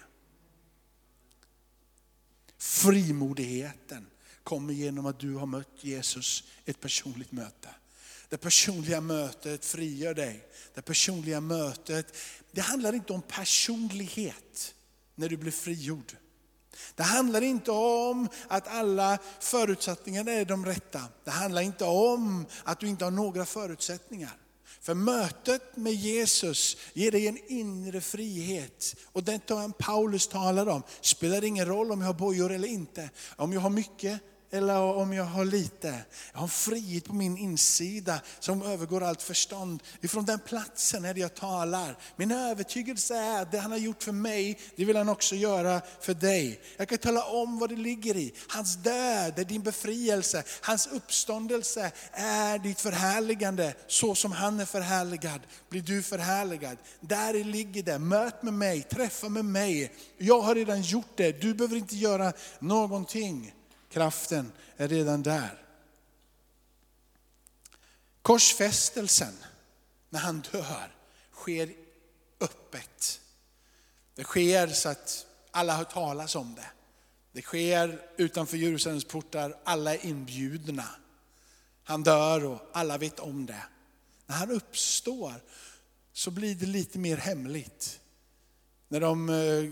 [2.67, 4.07] Frimodigheten
[4.43, 7.69] kommer genom att du har mött Jesus, ett personligt möte.
[8.29, 10.49] Det personliga mötet frigör dig.
[10.75, 12.17] Det personliga mötet,
[12.53, 14.75] det handlar inte om personlighet
[15.15, 16.17] när du blir frigjord.
[16.95, 21.03] Det handlar inte om att alla förutsättningar är de rätta.
[21.25, 24.37] Det handlar inte om att du inte har några förutsättningar.
[24.87, 28.97] För mötet med Jesus ger dig en inre frihet.
[29.13, 30.83] Och den tar Paulus talar om.
[31.01, 33.11] Spelar ingen roll om jag har bojor eller inte.
[33.37, 34.21] Om jag har mycket
[34.51, 35.95] eller om jag har lite.
[36.33, 39.83] Jag har en frihet på min insida som övergår allt förstånd.
[40.01, 41.99] Ifrån den platsen är det jag talar.
[42.17, 45.81] Min övertygelse är att det han har gjort för mig, det vill han också göra
[46.01, 46.61] för dig.
[46.77, 48.35] Jag kan tala om vad det ligger i.
[48.49, 50.43] Hans död är din befrielse.
[50.61, 53.75] Hans uppståndelse är ditt förhärligande.
[53.87, 56.77] Så som han är förhärligad blir du förhärligad.
[57.01, 57.99] Där ligger det.
[57.99, 59.93] Möt med mig, träffa med mig.
[60.19, 61.41] Jag har redan gjort det.
[61.41, 63.53] Du behöver inte göra någonting.
[63.91, 65.63] Kraften är redan där.
[68.23, 69.35] Korsfästelsen,
[70.09, 70.95] när han dör,
[71.33, 71.73] sker
[72.41, 73.21] öppet.
[74.15, 76.71] Det sker så att alla hör talas om det.
[77.33, 80.89] Det sker utanför Jerusalems portar, alla är inbjudna.
[81.85, 83.63] Han dör och alla vet om det.
[84.27, 85.35] När han uppstår
[86.13, 88.01] så blir det lite mer hemligt.
[88.89, 89.71] När de eh,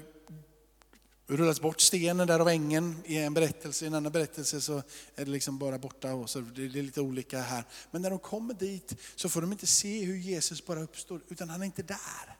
[1.26, 4.82] rullas bort stenen där av ängen i en berättelse, i en annan berättelse så
[5.14, 7.64] är det liksom bara borta och så det är lite olika här.
[7.90, 11.50] Men när de kommer dit så får de inte se hur Jesus bara uppstår, utan
[11.50, 12.36] han är inte där.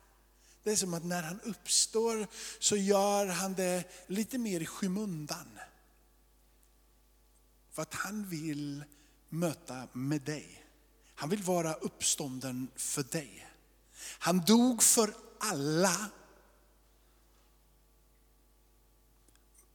[0.62, 2.26] Det är som att när han uppstår
[2.58, 5.58] så gör han det lite mer i skymundan.
[7.72, 8.84] För att han vill
[9.28, 10.64] möta med dig.
[11.14, 13.46] Han vill vara uppstånden för dig.
[14.18, 16.10] Han dog för alla.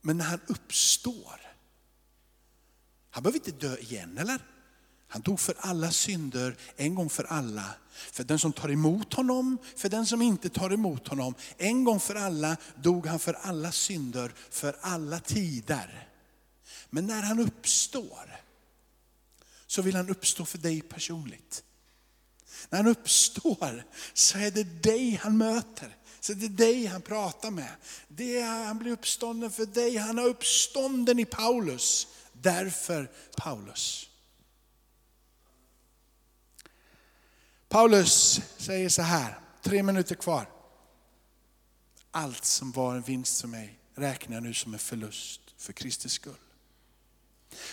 [0.02, 1.42] Men när han uppstår,
[3.10, 4.42] han behöver inte dö igen eller?
[5.08, 7.74] Han dog för alla synder en gång för alla.
[8.12, 11.36] För den som tar emot honom, för den som inte tar emot honom.
[11.58, 16.08] En gång för alla dog han för alla synder, för alla tider.
[16.90, 18.42] Men när han uppstår,
[19.68, 21.64] så vill han uppstå för dig personligt.
[22.70, 23.84] När han uppstår
[24.14, 25.96] så är det dig han möter.
[26.20, 27.72] Så det är dig han pratar med.
[28.08, 29.98] Det är, han blir uppstånden för dig.
[29.98, 32.08] Han har uppstånden i Paulus.
[32.34, 34.10] Därför Paulus.
[37.68, 40.50] Paulus säger så här, tre minuter kvar.
[42.12, 46.10] Allt som var en vinst för mig räknar jag nu som en förlust för Kristi
[46.10, 46.34] skull.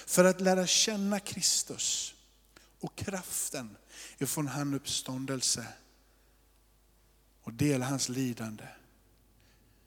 [0.07, 2.15] För att lära känna Kristus
[2.81, 3.77] och kraften
[4.19, 5.67] ifrån hans uppståndelse
[7.47, 8.65] och dela hans lidande.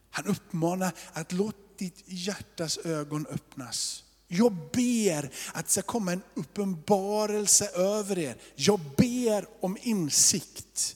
[0.09, 4.03] Han uppmanar att låt ditt hjärtas ögon öppnas.
[4.27, 8.37] Jag ber att det ska komma en uppenbarelse över er.
[8.55, 10.95] Jag ber om insikt.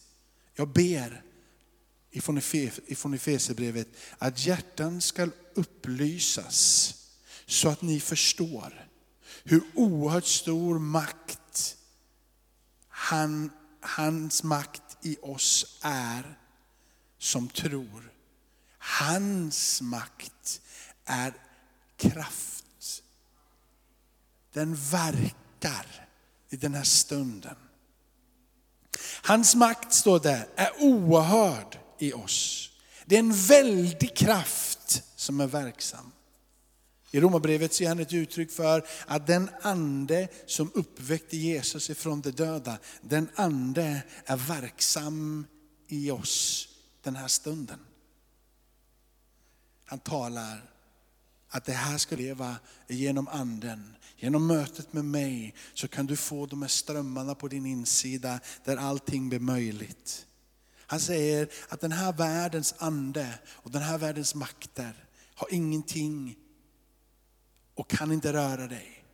[0.56, 1.24] Jag ber
[2.12, 6.94] ifrån Efesierbrevet att hjärtan ska upplysas
[7.46, 8.88] så att ni förstår
[9.44, 11.78] hur oerhört stor makt
[12.88, 13.50] han,
[13.82, 16.38] hans makt i oss är
[17.24, 18.12] som tror.
[18.78, 20.62] Hans makt
[21.06, 21.34] är
[21.98, 23.04] kraft.
[24.54, 26.08] Den verkar
[26.50, 27.56] i den här stunden.
[29.22, 32.70] Hans makt, står det, är oerhörd i oss.
[33.06, 36.12] Det är en väldig kraft som är verksam.
[37.12, 42.32] I Romarbrevet ser han ett uttryck för att den ande som uppväckte Jesus ifrån de
[42.32, 45.48] döda, den ande är verksam
[45.88, 46.70] i oss
[47.04, 47.80] den här stunden.
[49.86, 50.74] Han talar
[51.50, 52.56] att det här ska leva
[52.88, 53.96] genom anden.
[54.18, 58.78] Genom mötet med mig så kan du få de här strömmarna på din insida där
[58.78, 60.26] allting blir möjligt.
[60.78, 66.38] Han säger att den här världens ande och den här världens makter har ingenting
[67.76, 69.06] och kan inte röra dig.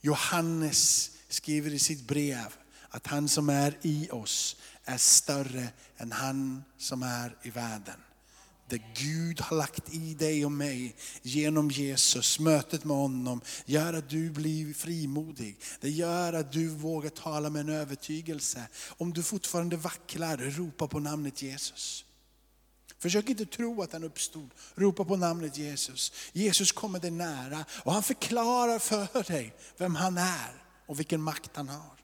[0.00, 2.54] Johannes skriver i sitt brev
[2.88, 8.00] att han som är i oss är större än han som är i världen.
[8.68, 14.10] Det Gud har lagt i dig och mig genom Jesus, mötet med honom, gör att
[14.10, 15.60] du blir frimodig.
[15.80, 18.62] Det gör att du vågar tala med en övertygelse.
[18.88, 22.04] Om du fortfarande vacklar, ropa på namnet Jesus.
[22.98, 24.50] Försök inte tro att han uppstod.
[24.74, 26.12] Ropa på namnet Jesus.
[26.32, 31.50] Jesus kommer dig nära och han förklarar för dig vem han är och vilken makt
[31.54, 32.01] han har.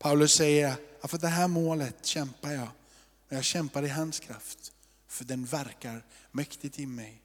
[0.00, 2.68] Paulus säger, ja, för det här målet kämpar jag.
[3.28, 4.72] Men jag kämpar i hans kraft,
[5.08, 7.22] för den verkar mäktigt i mig.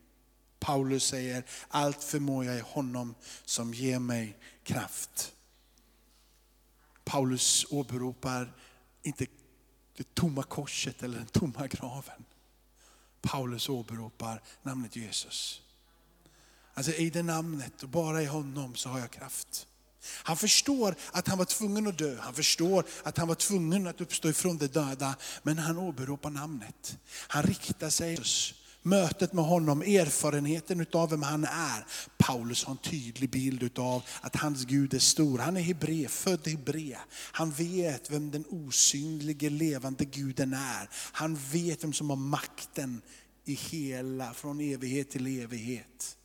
[0.59, 5.33] Paulus säger, allt förmår jag i honom som ger mig kraft.
[7.03, 8.53] Paulus åberopar
[9.03, 9.25] inte
[9.97, 12.25] det tomma korset eller den tomma graven.
[13.21, 15.61] Paulus åberopar namnet Jesus.
[16.73, 19.67] Alltså i det namnet och bara i honom så har jag kraft.
[20.07, 24.01] Han förstår att han var tvungen att dö, han förstår att han var tvungen att
[24.01, 25.15] uppstå ifrån de döda.
[25.43, 26.97] Men han åberopar namnet.
[27.27, 28.17] Han riktar sig
[28.85, 31.85] mötet med honom, erfarenheten utav vem han är.
[32.17, 35.39] Paulus har en tydlig bild av att hans Gud är stor.
[35.39, 36.97] Han är hebre, född hebre.
[37.31, 40.89] Han vet vem den osynlige levande guden är.
[40.93, 43.01] Han vet vem som har makten
[43.45, 46.17] i hela, från evighet till evighet.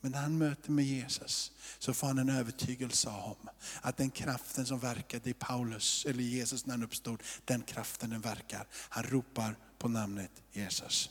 [0.00, 3.48] Men när han möter med Jesus så får han en övertygelse om
[3.80, 8.20] att den kraften som verkade i Paulus, eller Jesus när han uppstod, den kraften den
[8.20, 8.66] verkar.
[8.72, 11.10] Han ropar på namnet Jesus.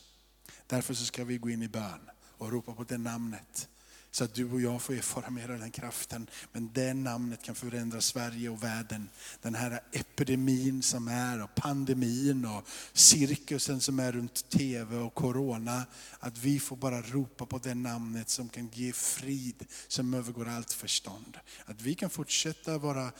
[0.66, 3.68] Därför så ska vi gå in i bön och ropa på det namnet.
[4.10, 6.26] Så att du och jag får erfara mer av den kraften.
[6.52, 9.08] Men det namnet kan förändra Sverige och världen.
[9.42, 15.86] Den här epidemin som är och pandemin och cirkusen som är runt tv och corona.
[16.18, 20.72] Att vi får bara ropa på det namnet som kan ge frid som övergår allt
[20.72, 21.38] förstånd.
[21.64, 23.12] Att vi kan fortsätta vara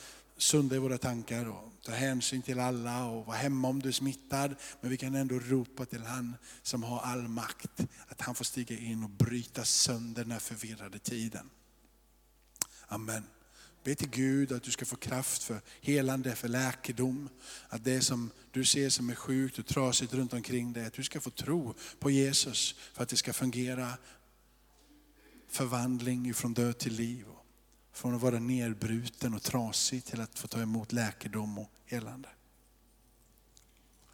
[0.42, 3.92] sunda i våra tankar och ta hänsyn till alla och vara hemma om du är
[3.92, 4.54] smittad.
[4.80, 8.78] Men vi kan ändå ropa till han som har all makt, att han får stiga
[8.78, 11.50] in och bryta sönder den här förvirrade tiden.
[12.86, 13.22] Amen.
[13.84, 17.28] Be till Gud att du ska få kraft för helande, för läkedom.
[17.68, 21.02] Att det som du ser som är sjukt och trasigt runt omkring dig, att du
[21.02, 23.92] ska få tro på Jesus för att det ska fungera
[25.48, 27.26] förvandling från död till liv.
[28.00, 32.28] Från att vara nedbruten och trasig till att få ta emot läkedom och helande.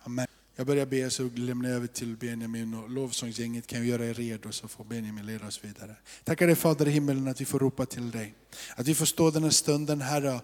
[0.02, 0.26] Amen.
[0.56, 4.52] Jag börjar be så lämnar jag över till Benjamin och lovsångsgänget kan göra er redo
[4.52, 5.96] så får Benjamin leda oss vidare.
[6.24, 8.34] Tackar dig Fader i himmelen att vi får ropa till dig.
[8.76, 10.40] Att vi får stå den här stunden Herre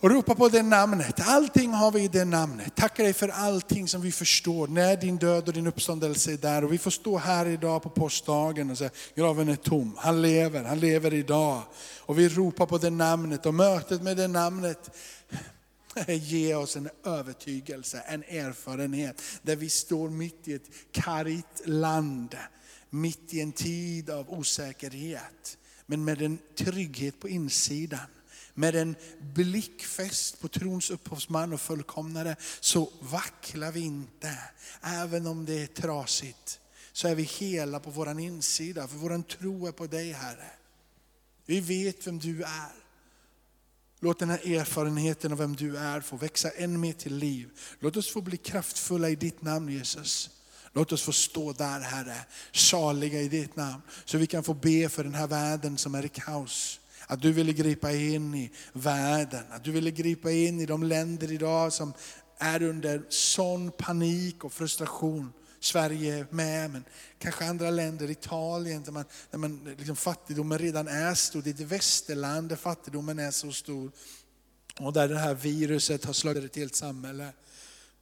[0.00, 1.20] och ropa på det namnet.
[1.28, 2.74] Allting har vi i det namnet.
[2.74, 4.68] Tackar dig för allting som vi förstår.
[4.68, 6.64] När din död och din uppståndelse är där.
[6.64, 9.94] Och vi får stå här idag på påskdagen och säga, graven är tom.
[9.98, 11.62] Han lever, han lever idag.
[11.98, 14.90] Och vi ropar på det namnet och mötet med det namnet
[16.08, 19.22] ge oss en övertygelse, en erfarenhet.
[19.42, 22.36] Där vi står mitt i ett kargt land,
[22.90, 25.58] mitt i en tid av osäkerhet.
[25.86, 28.06] Men med en trygghet på insidan
[28.56, 34.38] med en blick fäst på trons upphovsman och fullkomnare, så vacklar vi inte.
[34.80, 36.60] Även om det är trasigt,
[36.92, 40.50] så är vi hela på vår insida, för vår tro är på dig Herre.
[41.46, 42.86] Vi vet vem du är.
[44.00, 47.48] Låt den här erfarenheten av vem du är få växa än mer till liv.
[47.80, 50.30] Låt oss få bli kraftfulla i ditt namn Jesus.
[50.72, 52.16] Låt oss få stå där Herre,
[52.52, 53.82] saliga i ditt namn.
[54.04, 56.80] Så vi kan få be för den här världen som är i kaos.
[57.06, 61.32] Att du ville gripa in i världen, att du ville gripa in i de länder
[61.32, 61.92] idag som
[62.38, 65.32] är under sån panik och frustration.
[65.60, 66.84] Sverige är med, men
[67.18, 71.42] kanske andra länder, Italien, där, man, där man, liksom fattigdomen redan är stor.
[71.42, 73.90] Det är ett västerland där fattigdomen är så stor.
[74.80, 77.32] Och där det här viruset har slagit ett helt samhälle.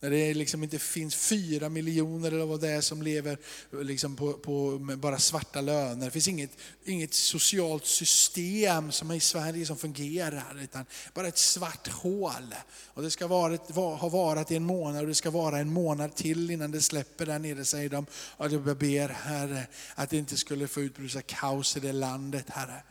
[0.00, 3.38] När det liksom inte finns fyra miljoner eller vad det är som lever
[3.70, 6.04] liksom på, på bara svarta löner.
[6.04, 6.50] Det finns inget,
[6.84, 10.84] inget socialt system som är i Sverige som fungerar, utan
[11.14, 12.54] bara ett svart hål.
[12.86, 16.14] Och det ska varit, ha varit i en månad och det ska vara en månad
[16.14, 18.06] till innan det släpper där nere säger de.
[18.12, 22.82] Och jag ber Herre att det inte skulle få utbrusa kaos i det landet Herre.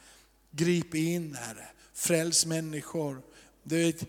[0.51, 3.21] Grip in Herre, fräls människor.
[3.63, 4.03] Det är ett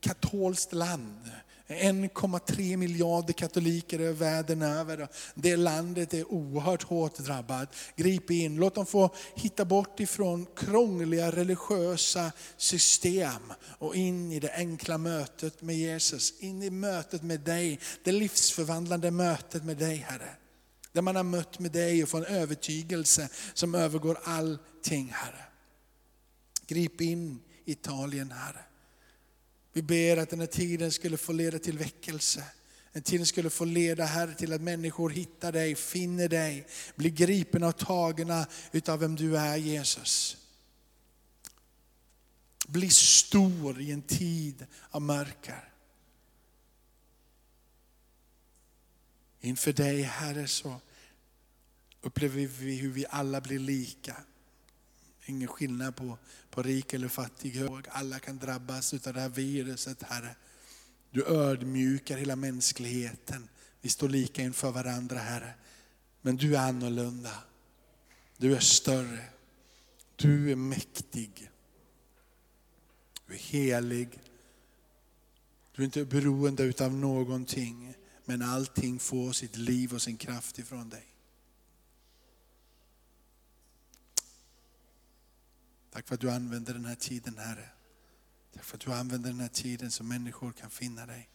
[0.00, 1.30] katolskt land
[1.68, 5.08] 1,3 miljarder katoliker över världen över.
[5.34, 7.74] Det landet är oerhört hårt drabbat.
[7.96, 14.54] Grip in, låt dem få hitta bort ifrån krångliga religiösa system och in i det
[14.54, 16.40] enkla mötet med Jesus.
[16.40, 20.30] In i mötet med dig, det livsförvandlande mötet med dig Herre.
[20.92, 25.44] Där man har mött med dig och får en övertygelse som övergår allting Herre.
[26.66, 28.64] Grip in Italien Herre.
[29.72, 32.44] Vi ber att den här tiden skulle få leda till väckelse.
[32.92, 37.68] Den tiden skulle få leda Herre till att människor hittar dig, finner dig, blir gripna
[37.68, 40.36] och tagna utav vem du är Jesus.
[42.66, 45.68] Bli stor i en tid av mörker.
[49.40, 50.80] Inför dig Herre så
[52.00, 54.16] upplever vi hur vi alla blir lika.
[55.24, 56.18] Ingen skillnad på,
[56.52, 57.84] på rik eller fattig, hög.
[57.88, 60.36] Alla kan drabbas av det här viruset, Herre.
[61.10, 63.48] Du ödmjukar hela mänskligheten.
[63.80, 65.54] Vi står lika inför varandra, Herre.
[66.20, 67.34] Men du är annorlunda.
[68.36, 69.24] Du är större.
[70.16, 71.50] Du är mäktig.
[73.26, 74.08] Du är helig.
[75.72, 77.94] Du är inte beroende av någonting.
[78.24, 81.11] Men allting får sitt liv och sin kraft ifrån dig.
[85.92, 87.68] Tack för att du använder den här tiden Herre.
[88.52, 91.28] Tack för att du använder den här tiden så människor kan finna dig.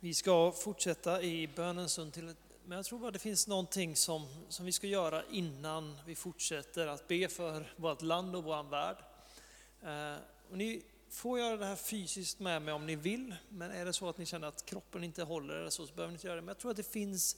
[0.00, 4.26] Vi ska fortsätta i bönens stund, till, men jag tror bara det finns någonting som,
[4.48, 8.96] som vi ska göra innan vi fortsätter att be för vårt land och vår värld.
[9.84, 10.16] Eh,
[10.50, 13.92] och ni får göra det här fysiskt med mig om ni vill, men är det
[13.92, 16.36] så att ni känner att kroppen inte håller eller så, så behöver ni inte göra
[16.36, 16.42] det.
[16.42, 17.36] Men jag tror att det finns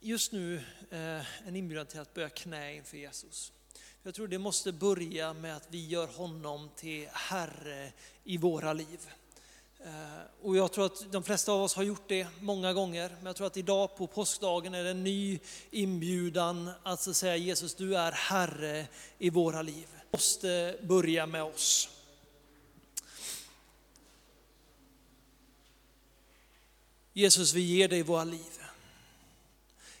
[0.00, 0.56] just nu
[0.90, 3.52] eh, en inbjudan till att böja knä inför Jesus.
[4.02, 7.92] Jag tror det måste börja med att vi gör honom till Herre
[8.24, 9.10] i våra liv.
[9.84, 13.26] Eh, och jag tror att de flesta av oss har gjort det många gånger, men
[13.26, 15.38] jag tror att idag på påskdagen är det en ny
[15.70, 18.86] inbjudan att säga Jesus, du är Herre
[19.18, 21.88] i våra liv måste börja med oss.
[27.12, 28.60] Jesus, vi ger dig våra liv.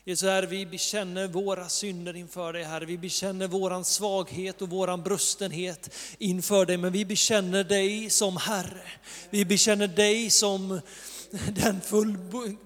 [0.04, 2.84] Jesus, Herre, vi bekänner våra synder inför dig, Herre.
[2.84, 8.82] Vi bekänner våran svaghet och våran brustenhet inför dig, men vi bekänner dig som Herre.
[9.30, 10.80] Vi bekänner dig som
[11.52, 12.16] den full,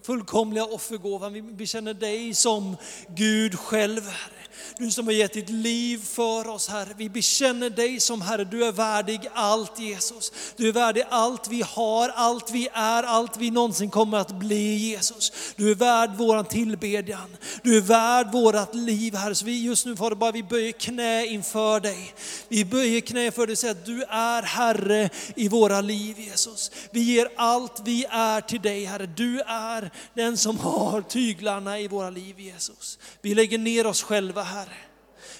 [0.02, 1.32] fullkomliga offergåvan.
[1.32, 2.76] Vi bekänner dig som
[3.08, 4.43] Gud själv, Herre.
[4.78, 6.94] Du som har gett ditt liv för oss Herre.
[6.96, 10.32] Vi bekänner dig som Herre, du är värdig allt Jesus.
[10.56, 14.76] Du är värdig allt vi har, allt vi är, allt vi någonsin kommer att bli
[14.76, 15.32] Jesus.
[15.56, 17.36] Du är värd våran tillbedjan.
[17.62, 19.34] Du är värd vårat liv Herre.
[19.34, 22.14] Så vi just nu Fader, bara vi böjer knä inför dig.
[22.48, 26.70] Vi böjer knä för dig och säger att du är Herre i våra liv Jesus.
[26.90, 29.06] Vi ger allt vi är till dig Herre.
[29.06, 32.98] Du är den som har tyglarna i våra liv Jesus.
[33.22, 34.76] Vi lägger ner oss själva Herre.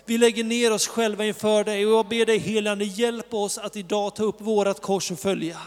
[0.07, 3.77] Vi lägger ner oss själva inför dig och jag ber dig helande, hjälp oss att
[3.77, 5.59] idag ta upp vårat kors och följa.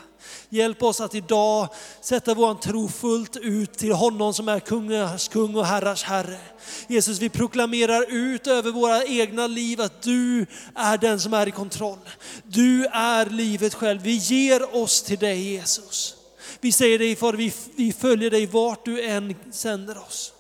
[0.50, 1.68] Hjälp oss att idag
[2.02, 6.40] sätta vår tro fullt ut till honom som är kungars kung och herrars herre.
[6.88, 11.52] Jesus, vi proklamerar ut över våra egna liv att du är den som är i
[11.52, 12.00] kontroll.
[12.44, 14.02] Du är livet själv.
[14.02, 16.16] Vi ger oss till dig Jesus.
[16.62, 20.34] Vi säger dig Fader, vi, vi följer dig vart du än sänder oss.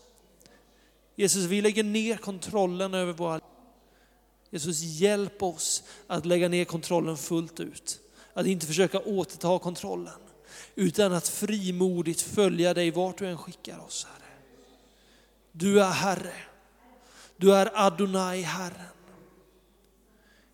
[1.19, 3.43] Jesus, vi lägger ner kontrollen över våra liv.
[4.49, 7.99] Jesus, hjälp oss att lägga ner kontrollen fullt ut.
[8.33, 10.19] Att inte försöka återta kontrollen,
[10.75, 14.31] utan att frimodigt följa dig vart du än skickar oss, Herre.
[15.51, 16.33] Du är Herre.
[17.37, 18.93] Du är Adonai, Herren.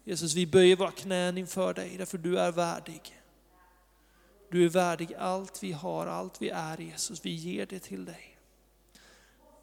[0.03, 3.01] Jesus, vi böjer våra knän inför dig, därför du är värdig.
[4.51, 7.25] Du är värdig allt vi har, allt vi är, Jesus.
[7.25, 8.32] Vi ger det till dig.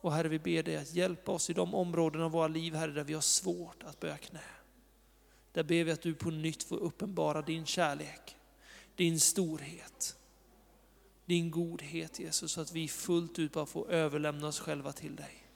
[0.01, 2.93] Och Herre, vi ber dig att hjälpa oss i de områden av våra liv, Herre,
[2.93, 4.41] där vi har svårt att böja knä.
[5.53, 8.37] Där ber vi att du på nytt får uppenbara din kärlek,
[8.95, 10.17] din storhet,
[11.25, 15.47] din godhet Jesus, så att vi fullt ut bara får överlämna oss själva till dig.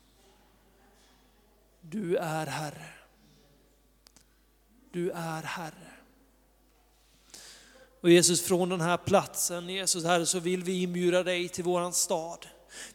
[1.80, 2.88] Du är Herre.
[4.90, 5.92] Du är Herre.
[8.00, 11.92] Och Jesus, från den här platsen, Jesus Herre, så vill vi inbjuda dig till våran
[11.92, 12.46] stad.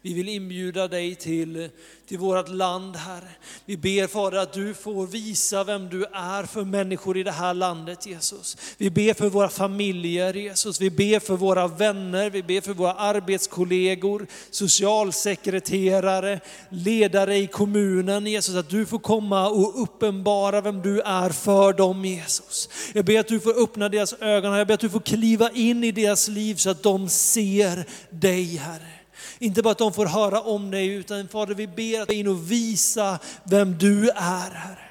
[0.02, 1.70] Vi vill inbjuda dig till,
[2.08, 3.30] till vårt land, Herre.
[3.66, 7.54] Vi ber Fader att du får visa vem du är för människor i det här
[7.54, 8.58] landet, Jesus.
[8.78, 10.82] Vi ber för våra familjer, Jesus.
[10.82, 18.56] Vi ber för våra vänner, vi ber för våra arbetskollegor, socialsekreterare, ledare i kommunen, Jesus.
[18.56, 22.70] Att du får komma och uppenbara vem du är för dem, Jesus.
[22.94, 25.84] Jag ber att du får öppna deras ögon, jag ber att du får kliva in
[25.84, 28.99] i deras liv så att de ser dig, Herre.
[29.40, 32.28] Inte bara att de får höra om dig, utan Fader vi ber att du in
[32.28, 34.90] och visa vem du är, Herre.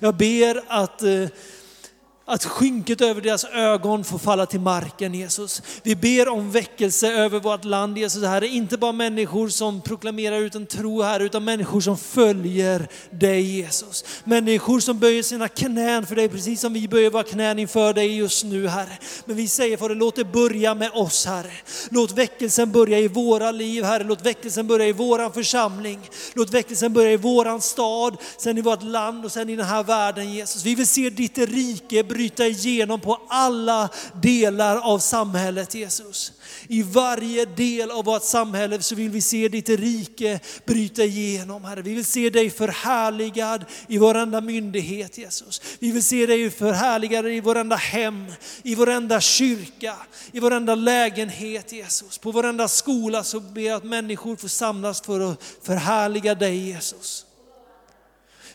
[0.00, 1.26] Jag ber att eh,
[2.30, 5.62] att skynket över deras ögon får falla till marken Jesus.
[5.82, 8.22] Vi ber om väckelse över vårt land Jesus.
[8.22, 11.98] Det här är inte bara människor som proklamerar ut en tro här, utan människor som
[11.98, 14.04] följer dig Jesus.
[14.24, 18.16] Människor som böjer sina knän för dig, precis som vi böjer våra knän inför dig
[18.16, 18.98] just nu Herre.
[19.24, 21.52] Men vi säger Fader, låt det börja med oss Herre.
[21.90, 24.04] Låt väckelsen börja i våra liv Herre.
[24.04, 26.00] Låt väckelsen börja i våran församling.
[26.34, 29.82] Låt väckelsen börja i våran stad, sen i vårt land och sen i den här
[29.82, 30.64] världen Jesus.
[30.64, 33.88] Vi vill se ditt rike bryta igenom på alla
[34.22, 36.32] delar av samhället Jesus.
[36.68, 41.82] I varje del av vårt samhälle så vill vi se ditt rike bryta igenom Herre.
[41.82, 45.62] Vi vill se dig förhärligad i varenda myndighet Jesus.
[45.78, 48.26] Vi vill se dig förhärligad i varenda hem,
[48.62, 49.96] i varenda kyrka,
[50.32, 52.18] i varenda lägenhet Jesus.
[52.18, 57.26] På varenda skola så ber jag att människor får samlas för att förhärliga dig Jesus.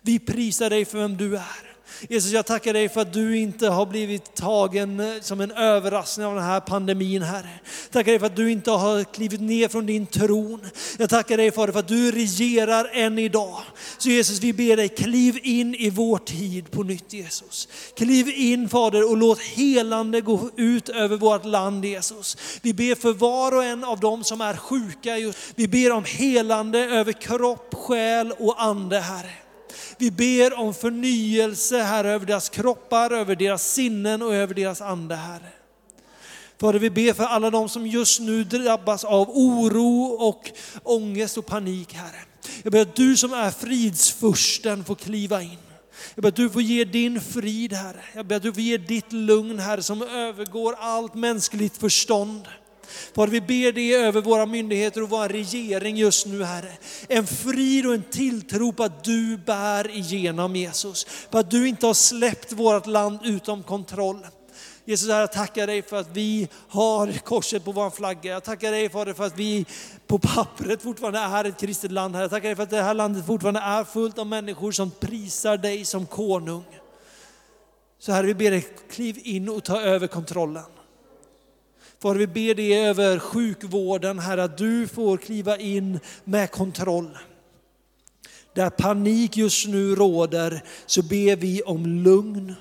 [0.01, 1.74] Vi prisar dig för vem du är.
[2.09, 6.25] Jesus, jag tackar dig för att du inte har blivit tagen eh, som en överraskning
[6.25, 7.59] av den här pandemin, Herre.
[7.91, 10.65] Tackar dig för att du inte har klivit ner från din tron.
[10.97, 13.61] Jag tackar dig Fader för att du regerar än idag.
[13.97, 17.67] Så Jesus, vi ber dig, kliv in i vår tid på nytt Jesus.
[17.97, 22.37] Kliv in Fader och låt helande gå ut över vårt land Jesus.
[22.61, 25.17] Vi ber för var och en av dem som är sjuka.
[25.17, 25.37] Just.
[25.55, 29.44] Vi ber om helande över kropp, själ och ande Herre.
[29.97, 35.15] Vi ber om förnyelse här över deras kroppar, över deras sinnen och över deras ande
[35.15, 35.49] Herre.
[36.59, 40.51] Fader, vi ber för alla de som just nu drabbas av oro och
[40.83, 42.19] ångest och panik, Herre.
[42.63, 45.57] Jag ber att du som är fridsfursten får kliva in.
[46.15, 48.03] Jag ber att du får ge din frid, Herre.
[48.13, 52.47] Jag ber att du får ge ditt lugn, Herre, som övergår allt mänskligt förstånd.
[53.15, 56.71] Fader, vi ber dig över våra myndigheter och vår regering just nu, Herre.
[57.07, 61.07] En frid och en tilltro på att du bär igenom Jesus.
[61.29, 64.27] På att du inte har släppt vårt land utom kontroll.
[64.87, 68.31] Jesus, jag tackar dig för att vi har korset på vår flagga.
[68.31, 69.65] Jag tackar dig Fader för att vi
[70.07, 72.15] på pappret fortfarande är ett kristet land.
[72.15, 75.57] Jag tackar dig för att det här landet fortfarande är fullt av människor som prisar
[75.57, 76.65] dig som konung.
[77.99, 80.63] Så Herre, vi ber dig, kliv in och ta över kontrollen.
[82.01, 87.17] Fader, vi ber dig över sjukvården, Herre, att du får kliva in med kontroll.
[88.53, 92.55] Där panik just nu råder så ber vi om lugn.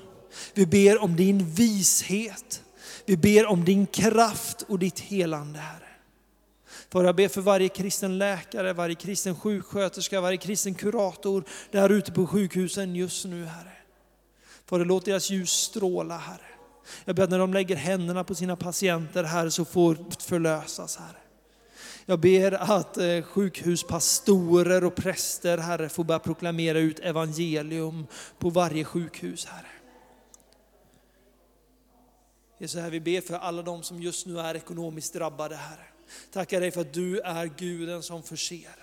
[0.53, 2.63] Vi ber om din vishet.
[3.05, 5.87] Vi ber om din kraft och ditt helande Herre.
[6.89, 12.11] Fader, jag ber för varje kristen läkare, varje kristen sjuksköterska, varje kristen kurator där ute
[12.11, 13.77] på sjukhusen just nu Herre.
[14.65, 16.54] Fader, låt deras ljus stråla Herre.
[17.05, 21.17] Jag ber att när de lägger händerna på sina patienter här så får förlösas Herre.
[22.05, 28.07] Jag ber att eh, sjukhuspastorer och präster Herre får börja proklamera ut evangelium
[28.39, 29.67] på varje sjukhus Herre.
[32.57, 35.85] Jesus, här, vi ber för alla de som just nu är ekonomiskt drabbade Herre.
[36.31, 38.75] Tackar dig för att du är Guden som förser.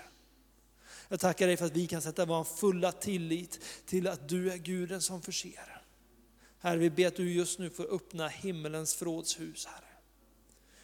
[1.07, 4.57] Jag tackar dig för att vi kan sätta vår fulla tillit till att du är
[4.57, 5.72] Guden som förser.
[6.63, 9.87] Herre, vi ber att du just nu får öppna himmelens förrådshus, Herre.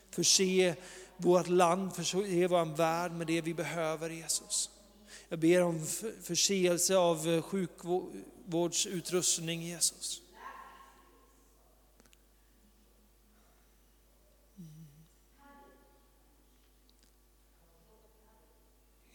[0.09, 0.75] Förse
[1.17, 4.69] vårt land, förse vår värld med det vi behöver, Jesus.
[5.29, 5.85] Jag ber om
[6.21, 10.21] förseelse av eh, sjukvårdsutrustning, Jesus.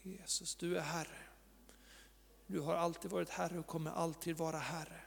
[0.02, 1.18] Jesus, du är Herre.
[2.46, 5.03] Du har alltid varit Herre och kommer alltid vara Herre.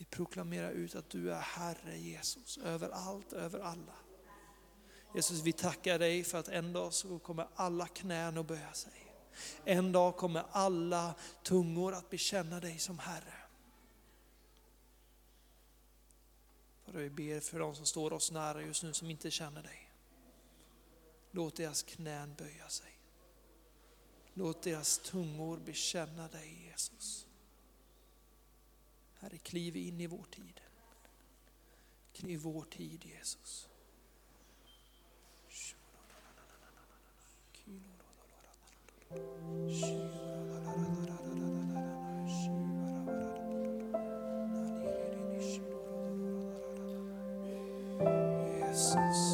[0.00, 3.94] Vi proklamerar ut att du är Herre Jesus, över allt, över alla.
[5.14, 9.14] Jesus, vi tackar dig för att en dag så kommer alla knän att böja sig.
[9.64, 13.34] En dag kommer alla tungor att bekänna dig som Herre.
[16.84, 19.92] Fader, vi ber för de som står oss nära just nu som inte känner dig.
[21.30, 22.98] Låt deras knän böja sig.
[24.34, 27.26] Låt deras tungor bekänna dig Jesus.
[29.20, 30.60] Herre, kliv in i vår tid.
[32.12, 33.68] Kliv i vår tid, Jesus.
[48.70, 49.29] Jesus.